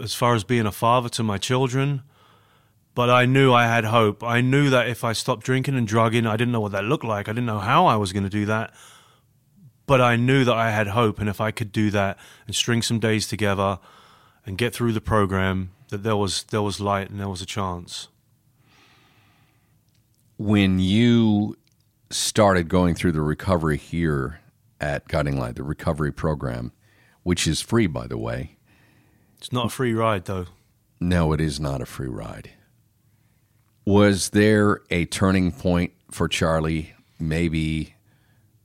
as 0.00 0.14
far 0.14 0.34
as 0.34 0.44
being 0.44 0.64
a 0.64 0.72
father 0.72 1.10
to 1.10 1.22
my 1.22 1.36
children 1.36 2.02
but 2.94 3.10
I 3.10 3.26
knew 3.26 3.52
I 3.52 3.66
had 3.66 3.84
hope. 3.84 4.22
I 4.22 4.40
knew 4.40 4.70
that 4.70 4.88
if 4.88 5.02
I 5.02 5.12
stopped 5.12 5.44
drinking 5.44 5.76
and 5.76 5.86
drugging, 5.86 6.26
I 6.26 6.36
didn't 6.36 6.52
know 6.52 6.60
what 6.60 6.72
that 6.72 6.84
looked 6.84 7.04
like. 7.04 7.28
I 7.28 7.32
didn't 7.32 7.46
know 7.46 7.58
how 7.58 7.86
I 7.86 7.96
was 7.96 8.12
going 8.12 8.22
to 8.22 8.30
do 8.30 8.46
that. 8.46 8.72
But 9.86 10.00
I 10.00 10.16
knew 10.16 10.44
that 10.44 10.54
I 10.54 10.70
had 10.70 10.88
hope. 10.88 11.18
And 11.18 11.28
if 11.28 11.40
I 11.40 11.50
could 11.50 11.72
do 11.72 11.90
that 11.90 12.18
and 12.46 12.54
string 12.54 12.82
some 12.82 13.00
days 13.00 13.26
together 13.26 13.78
and 14.46 14.56
get 14.56 14.74
through 14.74 14.92
the 14.92 15.00
program, 15.00 15.72
that 15.88 16.02
there 16.02 16.16
was, 16.16 16.44
there 16.44 16.62
was 16.62 16.80
light 16.80 17.10
and 17.10 17.20
there 17.20 17.28
was 17.28 17.42
a 17.42 17.46
chance. 17.46 18.08
When 20.36 20.78
you 20.78 21.56
started 22.10 22.68
going 22.68 22.94
through 22.94 23.12
the 23.12 23.20
recovery 23.20 23.76
here 23.76 24.40
at 24.80 25.08
Guiding 25.08 25.38
Light, 25.38 25.56
the 25.56 25.62
recovery 25.62 26.12
program, 26.12 26.72
which 27.22 27.46
is 27.46 27.60
free, 27.60 27.86
by 27.86 28.06
the 28.06 28.18
way. 28.18 28.56
It's 29.38 29.52
not 29.52 29.66
a 29.66 29.70
free 29.70 29.94
ride, 29.94 30.24
though. 30.26 30.46
No, 31.00 31.32
it 31.32 31.40
is 31.40 31.58
not 31.60 31.82
a 31.82 31.86
free 31.86 32.08
ride. 32.08 32.50
Was 33.84 34.30
there 34.30 34.80
a 34.90 35.04
turning 35.06 35.52
point 35.52 35.92
for 36.10 36.28
Charlie, 36.28 36.94
maybe 37.18 37.94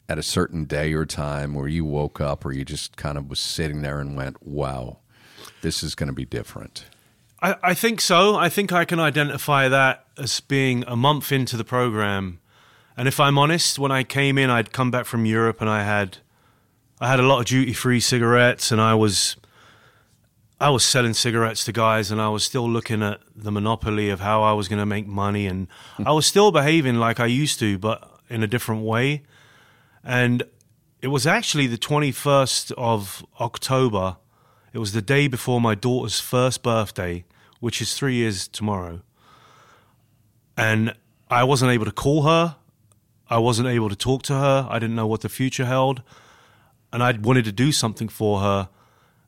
at 0.08 0.18
a 0.18 0.24
certain 0.24 0.66
day 0.66 0.94
or 0.94 1.06
time 1.06 1.54
where 1.54 1.68
you 1.68 1.86
woke 1.86 2.20
up 2.20 2.46
or 2.46 2.52
you 2.52 2.66
just 2.66 2.98
kind 2.98 3.18
of 3.18 3.30
was 3.30 3.40
sitting 3.40 3.82
there 3.82 4.00
and 4.00 4.16
went, 4.16 4.46
wow, 4.46 4.98
this 5.62 5.84
is 5.84 5.94
going 5.94 6.08
to 6.08 6.14
be 6.14 6.26
different? 6.26 6.86
I, 7.42 7.56
I 7.62 7.74
think 7.74 8.02
so. 8.02 8.36
I 8.36 8.50
think 8.50 8.72
I 8.72 8.86
can 8.86 9.00
identify 9.00 9.70
that 9.70 10.06
as 10.18 10.40
being 10.40 10.84
a 10.88 10.96
month 10.96 11.32
into 11.32 11.58
the 11.58 11.64
program. 11.64 12.40
And 12.98 13.08
if 13.08 13.20
I'm 13.20 13.38
honest, 13.38 13.80
when 13.80 13.92
I 13.92 14.04
came 14.04 14.38
in, 14.38 14.50
I'd 14.50 14.74
come 14.74 14.92
back 14.92 15.06
from 15.06 15.26
Europe 15.26 15.62
and 15.62 15.70
I 15.70 15.84
had 15.84 16.18
I 17.00 17.08
had 17.08 17.20
a 17.22 17.24
lot 17.24 17.40
of 17.40 17.46
duty 17.46 17.72
free 17.72 18.02
cigarettes 18.02 18.74
and 18.74 18.82
I 18.82 18.94
was 18.94 19.38
I 20.62 20.70
was 20.70 20.84
selling 20.84 21.14
cigarettes 21.14 21.64
to 21.66 21.72
guys 21.72 22.12
and 22.12 22.20
I 22.20 22.30
was 22.30 22.44
still 22.44 22.70
looking 22.70 23.02
at 23.02 23.22
the 23.36 23.52
monopoly 23.52 24.10
of 24.10 24.20
how 24.20 24.44
I 24.44 24.52
was 24.54 24.68
going 24.68 24.80
to 24.80 24.86
make 24.86 25.08
money 25.08 25.48
and 25.48 25.68
hmm. 25.96 26.08
I 26.08 26.12
was 26.12 26.26
still 26.26 26.52
behaving 26.52 26.96
like 26.96 27.20
I 27.20 27.28
used 27.28 27.60
to 27.60 27.78
but 27.78 28.20
in 28.30 28.44
a 28.44 28.48
different 28.48 28.84
way 28.84 29.24
and 30.04 30.44
it 31.02 31.08
was 31.08 31.26
actually 31.26 31.68
the 31.68 31.78
21st 31.78 32.74
of 32.78 33.26
October. 33.40 34.18
It 34.74 34.80
was 34.80 34.92
the 34.92 35.02
day 35.02 35.28
before 35.28 35.62
my 35.62 35.76
daughter's 35.76 36.20
first 36.20 36.62
birthday, 36.62 37.24
which 37.60 37.82
is 37.82 37.94
three 37.94 38.16
years 38.16 38.48
tomorrow. 38.48 39.02
And 40.58 40.94
I 41.30 41.46
wasn't 41.46 41.72
able 41.72 41.86
to 41.86 41.92
call 41.92 42.24
her. 42.24 42.58
I 43.30 43.38
wasn't 43.38 43.70
able 43.70 43.90
to 43.90 43.96
talk 43.96 44.24
to 44.24 44.34
her. 44.34 44.68
I 44.70 44.80
didn't 44.80 44.96
know 44.96 45.08
what 45.08 45.22
the 45.22 45.30
future 45.30 45.66
held. 45.66 46.02
And 46.92 47.02
I 47.02 47.12
wanted 47.14 47.46
to 47.46 47.52
do 47.52 47.72
something 47.72 48.10
for 48.10 48.42
her. 48.42 48.70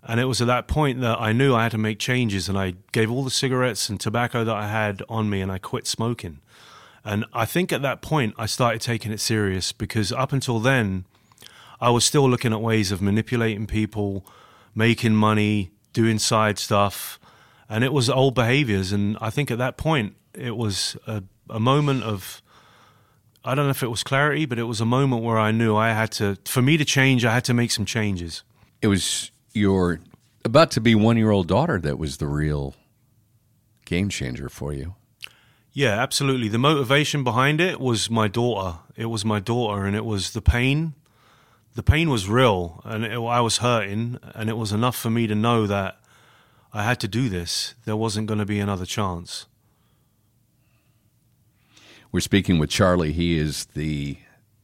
And 0.04 0.20
it 0.20 0.26
was 0.26 0.42
at 0.42 0.48
that 0.48 0.68
point 0.68 1.02
that 1.02 1.20
I 1.20 1.32
knew 1.32 1.54
I 1.54 1.64
had 1.64 1.72
to 1.74 1.78
make 1.78 2.00
changes. 2.00 2.50
And 2.50 2.58
I 2.58 2.76
gave 2.92 3.12
all 3.12 3.24
the 3.24 3.30
cigarettes 3.30 3.90
and 3.90 4.00
tobacco 4.00 4.44
that 4.44 4.56
I 4.56 4.68
had 4.68 5.04
on 5.08 5.30
me 5.30 5.42
and 5.42 5.52
I 5.52 5.58
quit 5.58 5.86
smoking. 5.86 6.40
And 7.04 7.26
I 7.34 7.46
think 7.46 7.72
at 7.72 7.82
that 7.82 8.02
point 8.02 8.34
I 8.38 8.46
started 8.46 8.82
taking 8.82 9.12
it 9.12 9.20
serious 9.20 9.72
because 9.72 10.12
up 10.12 10.34
until 10.34 10.60
then, 10.60 11.06
I 11.80 11.90
was 11.90 12.06
still 12.06 12.30
looking 12.30 12.54
at 12.54 12.62
ways 12.62 12.92
of 12.92 13.02
manipulating 13.02 13.68
people, 13.68 14.26
making 14.76 15.16
money, 15.16 15.72
doing 15.94 16.20
side 16.20 16.60
stuff. 16.60 17.20
And 17.70 17.84
it 17.84 17.94
was 17.94 18.10
old 18.10 18.36
behaviors. 18.36 18.92
And 18.92 19.18
I 19.22 19.30
think 19.30 19.50
at 19.50 19.58
that 19.58 19.78
point, 19.78 20.16
it 20.34 20.56
was 20.56 20.96
a, 21.08 21.24
a 21.50 21.60
moment 21.60 22.04
of 22.04 22.42
I 23.44 23.56
don't 23.56 23.66
know 23.66 23.72
if 23.72 23.82
it 23.82 23.88
was 23.88 24.04
clarity, 24.04 24.46
but 24.46 24.60
it 24.60 24.64
was 24.64 24.82
a 24.82 24.86
moment 24.86 25.24
where 25.24 25.40
I 25.40 25.52
knew 25.52 25.76
I 25.76 25.94
had 25.94 26.12
to, 26.14 26.38
for 26.46 26.62
me 26.62 26.78
to 26.78 26.86
change, 26.86 27.26
I 27.26 27.34
had 27.34 27.44
to 27.46 27.56
make 27.56 27.72
some 27.72 27.86
changes. 27.86 28.44
It 28.84 28.88
was 28.88 29.32
your 29.54 30.00
about 30.44 30.72
to 30.72 30.82
be 30.82 30.96
one 30.96 31.18
year 31.18 31.32
old 31.32 31.48
daughter 31.48 31.80
that 31.80 31.98
was 31.98 32.18
the 32.18 32.28
real 32.28 32.76
game 33.86 34.10
changer 34.10 34.50
for 34.50 34.74
you. 34.74 34.96
Yeah, 35.74 36.02
absolutely. 36.02 36.50
The 36.50 36.58
motivation 36.58 37.24
behind 37.24 37.62
it 37.62 37.80
was 37.80 38.10
my 38.10 38.28
daughter. 38.28 38.80
It 38.96 39.06
was 39.06 39.24
my 39.24 39.40
daughter, 39.40 39.86
and 39.86 39.96
it 39.96 40.04
was 40.04 40.32
the 40.32 40.42
pain. 40.42 40.94
The 41.76 41.84
pain 41.84 42.10
was 42.10 42.28
real, 42.28 42.82
and 42.84 43.06
it, 43.06 43.18
I 43.18 43.40
was 43.40 43.60
hurting, 43.60 44.20
and 44.36 44.50
it 44.50 44.58
was 44.58 44.74
enough 44.74 44.98
for 44.98 45.10
me 45.10 45.28
to 45.28 45.36
know 45.36 45.66
that 45.68 45.98
I 46.74 46.84
had 46.84 47.00
to 47.02 47.08
do 47.08 47.30
this. 47.30 47.76
There 47.86 47.96
wasn't 47.96 48.28
going 48.28 48.40
to 48.40 48.46
be 48.46 48.60
another 48.60 48.86
chance. 48.86 49.46
We're 52.12 52.20
speaking 52.20 52.60
with 52.60 52.70
Charlie. 52.70 53.14
He 53.14 53.38
is 53.38 53.66
the 53.74 54.18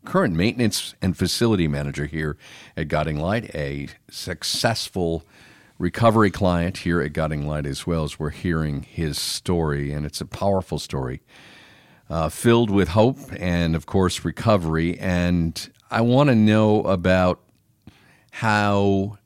current 0.07 0.33
maintenance 0.33 0.95
and 1.01 1.17
facility 1.17 1.67
manager 1.67 2.05
here 2.05 2.37
at 2.77 2.87
Guiding 2.87 3.19
Light, 3.19 3.53
a 3.53 3.89
successful 4.09 5.25
recovery 5.77 6.31
client 6.31 6.77
here 6.77 7.01
at 7.01 7.11
Guiding 7.11 7.45
Light 7.45 7.65
as 7.65 7.85
well 7.85 8.05
as 8.05 8.17
we're 8.17 8.29
hearing 8.29 8.83
his 8.83 9.19
story, 9.19 9.91
and 9.91 10.05
it's 10.05 10.21
a 10.21 10.25
powerful 10.25 10.79
story. 10.79 11.21
Uh, 12.09 12.29
filled 12.29 12.69
with 12.69 12.87
hope 12.87 13.17
and, 13.37 13.75
of 13.75 13.85
course, 13.85 14.23
recovery. 14.23 14.97
And 14.97 15.69
I 15.91 15.99
want 15.99 16.29
to 16.29 16.35
know 16.35 16.83
about 16.83 17.41
how 18.31 19.17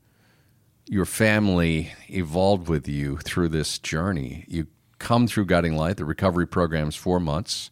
your 0.88 1.05
family 1.05 1.93
evolved 2.09 2.67
with 2.67 2.88
you 2.88 3.17
through 3.17 3.50
this 3.50 3.77
journey. 3.77 4.45
You 4.47 4.65
come 4.97 5.27
through 5.27 5.45
Guiding 5.45 5.77
Light, 5.77 5.97
the 5.97 6.05
recovery 6.05 6.47
program's 6.47 6.95
four 6.95 7.19
months 7.19 7.69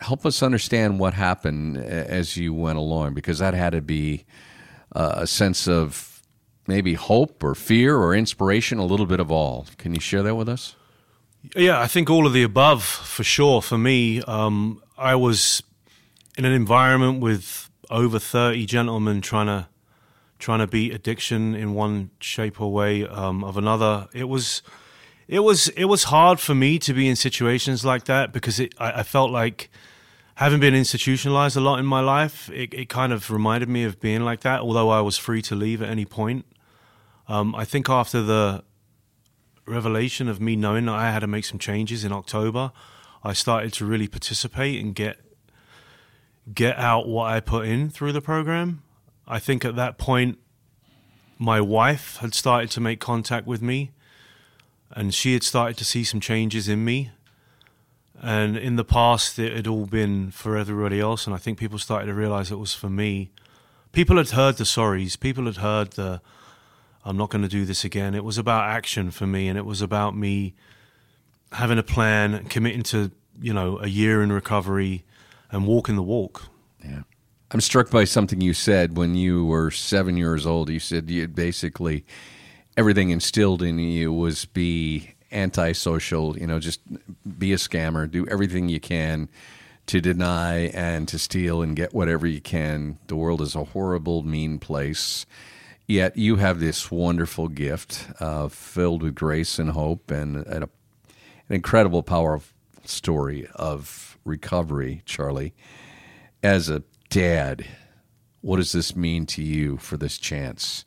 help 0.00 0.26
us 0.26 0.42
understand 0.42 0.98
what 0.98 1.14
happened 1.14 1.76
as 1.76 2.36
you 2.36 2.52
went 2.52 2.78
along, 2.78 3.14
because 3.14 3.38
that 3.38 3.54
had 3.54 3.70
to 3.70 3.80
be 3.80 4.24
uh, 4.94 5.14
a 5.16 5.26
sense 5.26 5.68
of 5.68 6.22
maybe 6.66 6.94
hope 6.94 7.42
or 7.42 7.54
fear 7.54 7.96
or 7.96 8.14
inspiration, 8.14 8.78
a 8.78 8.84
little 8.84 9.06
bit 9.06 9.20
of 9.20 9.30
all. 9.30 9.66
Can 9.78 9.94
you 9.94 10.00
share 10.00 10.22
that 10.22 10.34
with 10.34 10.48
us? 10.48 10.76
Yeah, 11.54 11.78
I 11.80 11.86
think 11.86 12.08
all 12.08 12.26
of 12.26 12.32
the 12.32 12.42
above 12.42 12.82
for 12.82 13.22
sure. 13.22 13.60
For 13.60 13.76
me, 13.76 14.22
um, 14.22 14.82
I 14.96 15.14
was 15.14 15.62
in 16.38 16.44
an 16.44 16.52
environment 16.52 17.20
with 17.20 17.70
over 17.90 18.18
30 18.18 18.64
gentlemen 18.66 19.20
trying 19.20 19.46
to 19.46 19.68
trying 20.38 20.58
to 20.58 20.66
beat 20.66 20.92
addiction 20.92 21.54
in 21.54 21.74
one 21.74 22.10
shape 22.20 22.60
or 22.60 22.70
way 22.72 23.06
um, 23.06 23.44
of 23.44 23.56
another. 23.56 24.08
It 24.12 24.24
was 24.24 24.62
it 25.28 25.40
was 25.40 25.68
it 25.68 25.84
was 25.84 26.04
hard 26.04 26.40
for 26.40 26.54
me 26.54 26.78
to 26.80 26.92
be 26.92 27.08
in 27.08 27.16
situations 27.16 27.84
like 27.84 28.04
that 28.04 28.32
because 28.32 28.60
it, 28.60 28.74
I, 28.78 29.00
I 29.00 29.02
felt 29.02 29.30
like 29.30 29.70
having 30.36 30.60
been 30.60 30.74
institutionalized 30.74 31.56
a 31.56 31.60
lot 31.60 31.78
in 31.78 31.86
my 31.86 32.00
life, 32.00 32.50
it, 32.50 32.74
it 32.74 32.88
kind 32.88 33.12
of 33.12 33.30
reminded 33.30 33.68
me 33.68 33.84
of 33.84 34.00
being 34.00 34.22
like 34.22 34.40
that, 34.40 34.60
although 34.60 34.90
I 34.90 35.00
was 35.00 35.16
free 35.16 35.42
to 35.42 35.54
leave 35.54 35.80
at 35.80 35.88
any 35.88 36.04
point. 36.04 36.44
Um, 37.28 37.54
I 37.54 37.64
think 37.64 37.88
after 37.88 38.20
the 38.20 38.64
revelation 39.66 40.28
of 40.28 40.40
me 40.40 40.56
knowing 40.56 40.86
that 40.86 40.94
I 40.94 41.10
had 41.10 41.20
to 41.20 41.26
make 41.26 41.44
some 41.44 41.58
changes 41.58 42.04
in 42.04 42.12
October, 42.12 42.72
I 43.22 43.32
started 43.32 43.72
to 43.74 43.86
really 43.86 44.08
participate 44.08 44.82
and 44.82 44.94
get 44.94 45.18
get 46.52 46.76
out 46.76 47.08
what 47.08 47.32
I 47.32 47.40
put 47.40 47.66
in 47.66 47.88
through 47.88 48.12
the 48.12 48.20
program. 48.20 48.82
I 49.26 49.38
think 49.38 49.64
at 49.64 49.76
that 49.76 49.96
point, 49.96 50.38
my 51.38 51.58
wife 51.60 52.18
had 52.18 52.34
started 52.34 52.70
to 52.72 52.80
make 52.80 53.00
contact 53.00 53.46
with 53.46 53.62
me, 53.62 53.92
and 54.94 55.12
she 55.12 55.32
had 55.32 55.42
started 55.42 55.76
to 55.78 55.84
see 55.84 56.04
some 56.04 56.20
changes 56.20 56.68
in 56.68 56.84
me 56.84 57.10
and 58.24 58.56
in 58.56 58.76
the 58.76 58.84
past, 58.84 59.38
it 59.38 59.54
had 59.54 59.66
all 59.66 59.84
been 59.84 60.30
for 60.30 60.56
everybody 60.56 60.98
else, 60.98 61.26
and 61.26 61.34
I 61.34 61.38
think 61.38 61.58
people 61.58 61.78
started 61.78 62.06
to 62.06 62.14
realize 62.14 62.50
it 62.50 62.58
was 62.58 62.72
for 62.74 62.88
me. 62.88 63.30
People 63.92 64.16
had 64.16 64.30
heard 64.30 64.56
the 64.56 64.64
sorries, 64.64 65.20
people 65.20 65.44
had 65.44 65.56
heard 65.56 65.92
the 65.92 66.22
I'm 67.04 67.18
not 67.18 67.28
going 67.28 67.42
to 67.42 67.48
do 67.48 67.66
this 67.66 67.84
again. 67.84 68.14
It 68.14 68.24
was 68.24 68.38
about 68.38 68.66
action 68.70 69.10
for 69.10 69.26
me, 69.26 69.46
and 69.46 69.58
it 69.58 69.66
was 69.66 69.82
about 69.82 70.16
me 70.16 70.54
having 71.52 71.76
a 71.76 71.82
plan, 71.82 72.46
committing 72.46 72.82
to 72.84 73.10
you 73.40 73.52
know 73.52 73.78
a 73.80 73.88
year 73.88 74.22
in 74.22 74.32
recovery, 74.32 75.04
and 75.50 75.66
walking 75.66 75.96
the 75.96 76.02
walk. 76.02 76.44
Yeah, 76.82 77.02
I'm 77.50 77.60
struck 77.60 77.90
by 77.90 78.04
something 78.04 78.40
you 78.40 78.54
said 78.54 78.96
when 78.96 79.14
you 79.14 79.44
were 79.44 79.70
seven 79.70 80.16
years 80.16 80.46
old. 80.46 80.70
You 80.70 80.80
said 80.80 81.10
you 81.10 81.28
basically 81.28 82.06
everything 82.76 83.10
instilled 83.10 83.62
in 83.62 83.78
you 83.78 84.12
was 84.12 84.44
be 84.44 85.14
antisocial, 85.32 86.38
you 86.38 86.46
know, 86.46 86.58
just 86.58 86.80
be 87.38 87.52
a 87.52 87.56
scammer, 87.56 88.10
do 88.10 88.26
everything 88.28 88.68
you 88.68 88.80
can 88.80 89.28
to 89.86 90.00
deny 90.00 90.68
and 90.68 91.06
to 91.08 91.18
steal 91.18 91.60
and 91.60 91.76
get 91.76 91.92
whatever 91.92 92.26
you 92.26 92.40
can. 92.40 92.98
The 93.08 93.16
world 93.16 93.40
is 93.42 93.54
a 93.54 93.64
horrible, 93.64 94.22
mean 94.22 94.58
place. 94.58 95.26
Yet 95.86 96.16
you 96.16 96.36
have 96.36 96.60
this 96.60 96.90
wonderful 96.90 97.48
gift 97.48 98.06
uh, 98.18 98.48
filled 98.48 99.02
with 99.02 99.14
grace 99.14 99.58
and 99.58 99.70
hope 99.70 100.10
and, 100.10 100.36
and 100.46 100.64
a, 100.64 100.68
an 101.48 101.54
incredible 101.56 102.02
powerful 102.02 102.54
story 102.84 103.46
of 103.54 104.18
recovery, 104.24 105.02
Charlie. 105.04 105.52
As 106.42 106.70
a 106.70 106.82
dad, 107.10 107.66
what 108.40 108.56
does 108.56 108.72
this 108.72 108.96
mean 108.96 109.26
to 109.26 109.42
you 109.42 109.76
for 109.76 109.96
this 109.96 110.18
chance. 110.18 110.84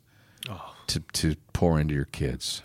To, 0.88 1.00
to 1.14 1.36
pour 1.52 1.78
into 1.78 1.94
your 1.94 2.06
kids? 2.06 2.62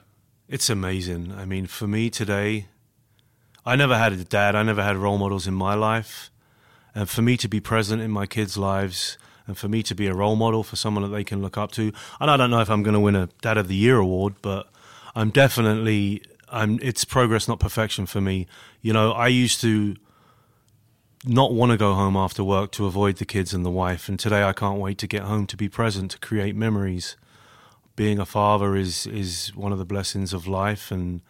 It's 0.47 0.69
amazing. 0.69 1.31
I 1.31 1.45
mean, 1.45 1.67
for 1.67 1.87
me 1.87 2.09
today, 2.09 2.67
I 3.65 3.75
never 3.75 3.97
had 3.97 4.13
a 4.13 4.23
dad. 4.23 4.55
I 4.55 4.63
never 4.63 4.83
had 4.83 4.97
role 4.97 5.17
models 5.17 5.47
in 5.47 5.53
my 5.53 5.73
life. 5.73 6.29
And 6.95 7.09
for 7.09 7.21
me 7.21 7.37
to 7.37 7.47
be 7.47 7.59
present 7.59 8.01
in 8.01 8.11
my 8.11 8.25
kids' 8.25 8.57
lives 8.57 9.17
and 9.47 9.57
for 9.57 9.67
me 9.67 9.83
to 9.83 9.95
be 9.95 10.07
a 10.07 10.13
role 10.13 10.35
model 10.35 10.63
for 10.63 10.75
someone 10.75 11.03
that 11.03 11.15
they 11.15 11.23
can 11.23 11.41
look 11.41 11.57
up 11.57 11.71
to. 11.73 11.91
And 12.19 12.29
I 12.29 12.37
don't 12.37 12.51
know 12.51 12.61
if 12.61 12.69
I'm 12.69 12.83
going 12.83 12.93
to 12.93 12.99
win 12.99 13.15
a 13.15 13.29
Dad 13.41 13.57
of 13.57 13.67
the 13.67 13.75
Year 13.75 13.97
award, 13.97 14.35
but 14.41 14.67
I'm 15.15 15.29
definitely 15.29 16.21
I'm 16.49 16.79
it's 16.81 17.03
progress 17.03 17.47
not 17.47 17.59
perfection 17.59 18.05
for 18.05 18.21
me. 18.21 18.47
You 18.81 18.93
know, 18.93 19.11
I 19.11 19.27
used 19.27 19.59
to 19.61 19.95
not 21.25 21.53
want 21.53 21.71
to 21.71 21.77
go 21.77 21.93
home 21.93 22.15
after 22.15 22.43
work 22.43 22.71
to 22.73 22.85
avoid 22.85 23.17
the 23.17 23.25
kids 23.25 23.53
and 23.53 23.65
the 23.65 23.71
wife, 23.71 24.07
and 24.07 24.19
today 24.19 24.43
I 24.43 24.53
can't 24.53 24.79
wait 24.79 24.97
to 24.99 25.07
get 25.07 25.23
home 25.23 25.47
to 25.47 25.57
be 25.57 25.67
present 25.67 26.11
to 26.11 26.19
create 26.19 26.55
memories 26.55 27.15
being 27.95 28.19
a 28.19 28.25
father 28.25 28.75
is 28.75 29.05
is 29.07 29.51
one 29.55 29.71
of 29.71 29.77
the 29.77 29.85
blessings 29.85 30.33
of 30.33 30.47
life, 30.47 30.91
and 30.91 31.21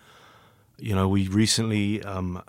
you 0.77 0.96
know 0.96 1.08
we 1.08 1.27
recently 1.27 2.01
um, 2.03 2.41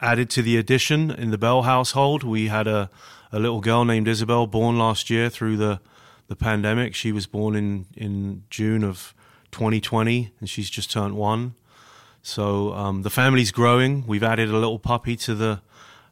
added 0.00 0.30
to 0.30 0.42
the 0.42 0.56
addition 0.56 1.10
in 1.10 1.30
the 1.30 1.38
Bell 1.38 1.62
household. 1.62 2.22
We 2.22 2.48
had 2.48 2.66
a 2.66 2.90
a 3.32 3.38
little 3.38 3.60
girl 3.60 3.84
named 3.84 4.06
Isabel 4.06 4.46
born 4.46 4.78
last 4.78 5.10
year 5.10 5.30
through 5.30 5.56
the 5.56 5.80
the 6.28 6.36
pandemic. 6.36 6.94
She 6.94 7.12
was 7.12 7.26
born 7.26 7.54
in 7.56 7.86
in 7.96 8.44
June 8.50 8.84
of 8.84 9.14
2020, 9.50 10.32
and 10.40 10.48
she's 10.48 10.70
just 10.70 10.90
turned 10.90 11.16
one. 11.16 11.54
So 12.22 12.72
um, 12.72 13.02
the 13.02 13.10
family's 13.10 13.52
growing. 13.52 14.06
We've 14.06 14.22
added 14.22 14.48
a 14.48 14.56
little 14.56 14.78
puppy 14.78 15.14
to 15.16 15.34
the 15.34 15.60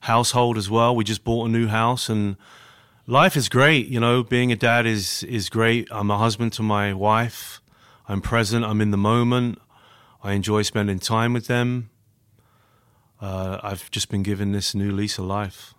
household 0.00 0.58
as 0.58 0.68
well. 0.68 0.94
We 0.94 1.04
just 1.04 1.24
bought 1.24 1.48
a 1.48 1.50
new 1.50 1.68
house 1.68 2.08
and 2.08 2.36
life 3.12 3.36
is 3.36 3.50
great. 3.50 3.88
You 3.88 4.00
know, 4.00 4.22
being 4.22 4.50
a 4.50 4.56
dad 4.56 4.86
is 4.86 5.22
is 5.24 5.50
great. 5.50 5.86
I'm 5.90 6.10
a 6.10 6.16
husband 6.16 6.54
to 6.54 6.62
my 6.62 6.94
wife. 6.94 7.60
I'm 8.08 8.22
present. 8.22 8.64
I'm 8.64 8.80
in 8.80 8.90
the 8.90 8.96
moment. 8.96 9.58
I 10.22 10.32
enjoy 10.32 10.62
spending 10.62 10.98
time 10.98 11.34
with 11.34 11.46
them. 11.46 11.90
Uh, 13.20 13.60
I've 13.62 13.90
just 13.90 14.08
been 14.08 14.22
given 14.22 14.52
this 14.52 14.74
new 14.74 14.90
lease 14.90 15.18
of 15.18 15.26
life. 15.26 15.74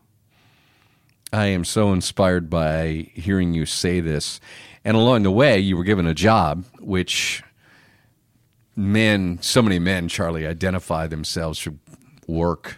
I 1.34 1.48
am 1.48 1.66
so 1.66 1.92
inspired 1.92 2.50
by 2.50 3.10
hearing 3.16 3.54
you 3.54 3.66
say 3.66 4.00
this. 4.00 4.40
And 4.86 4.96
along 4.96 5.24
the 5.24 5.32
way, 5.32 5.60
you 5.60 5.76
were 5.76 5.84
given 5.84 6.06
a 6.06 6.14
job, 6.14 6.66
which 6.80 7.42
men, 8.76 9.40
so 9.42 9.62
many 9.62 9.80
men, 9.80 10.08
Charlie, 10.08 10.46
identify 10.46 11.08
themselves 11.08 11.60
through 11.60 11.80
work. 12.28 12.78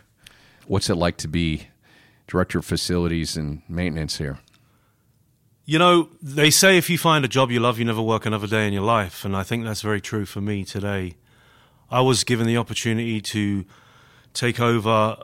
What's 0.65 0.89
it 0.89 0.95
like 0.95 1.17
to 1.17 1.27
be 1.27 1.67
director 2.27 2.59
of 2.59 2.65
facilities 2.65 3.35
and 3.35 3.61
maintenance 3.67 4.17
here? 4.17 4.39
You 5.65 5.79
know, 5.79 6.09
they 6.21 6.51
say 6.51 6.77
if 6.77 6.89
you 6.89 6.97
find 6.97 7.25
a 7.25 7.27
job 7.27 7.49
you 7.49 7.59
love, 7.59 7.79
you 7.79 7.85
never 7.85 8.01
work 8.01 8.25
another 8.25 8.45
day 8.45 8.67
in 8.67 8.73
your 8.73 8.83
life. 8.83 9.25
And 9.25 9.35
I 9.35 9.41
think 9.43 9.63
that's 9.63 9.81
very 9.81 9.99
true 9.99 10.25
for 10.25 10.39
me 10.39 10.63
today. 10.63 11.15
I 11.89 12.01
was 12.01 12.23
given 12.23 12.45
the 12.45 12.57
opportunity 12.57 13.19
to 13.21 13.65
take 14.33 14.59
over 14.59 15.17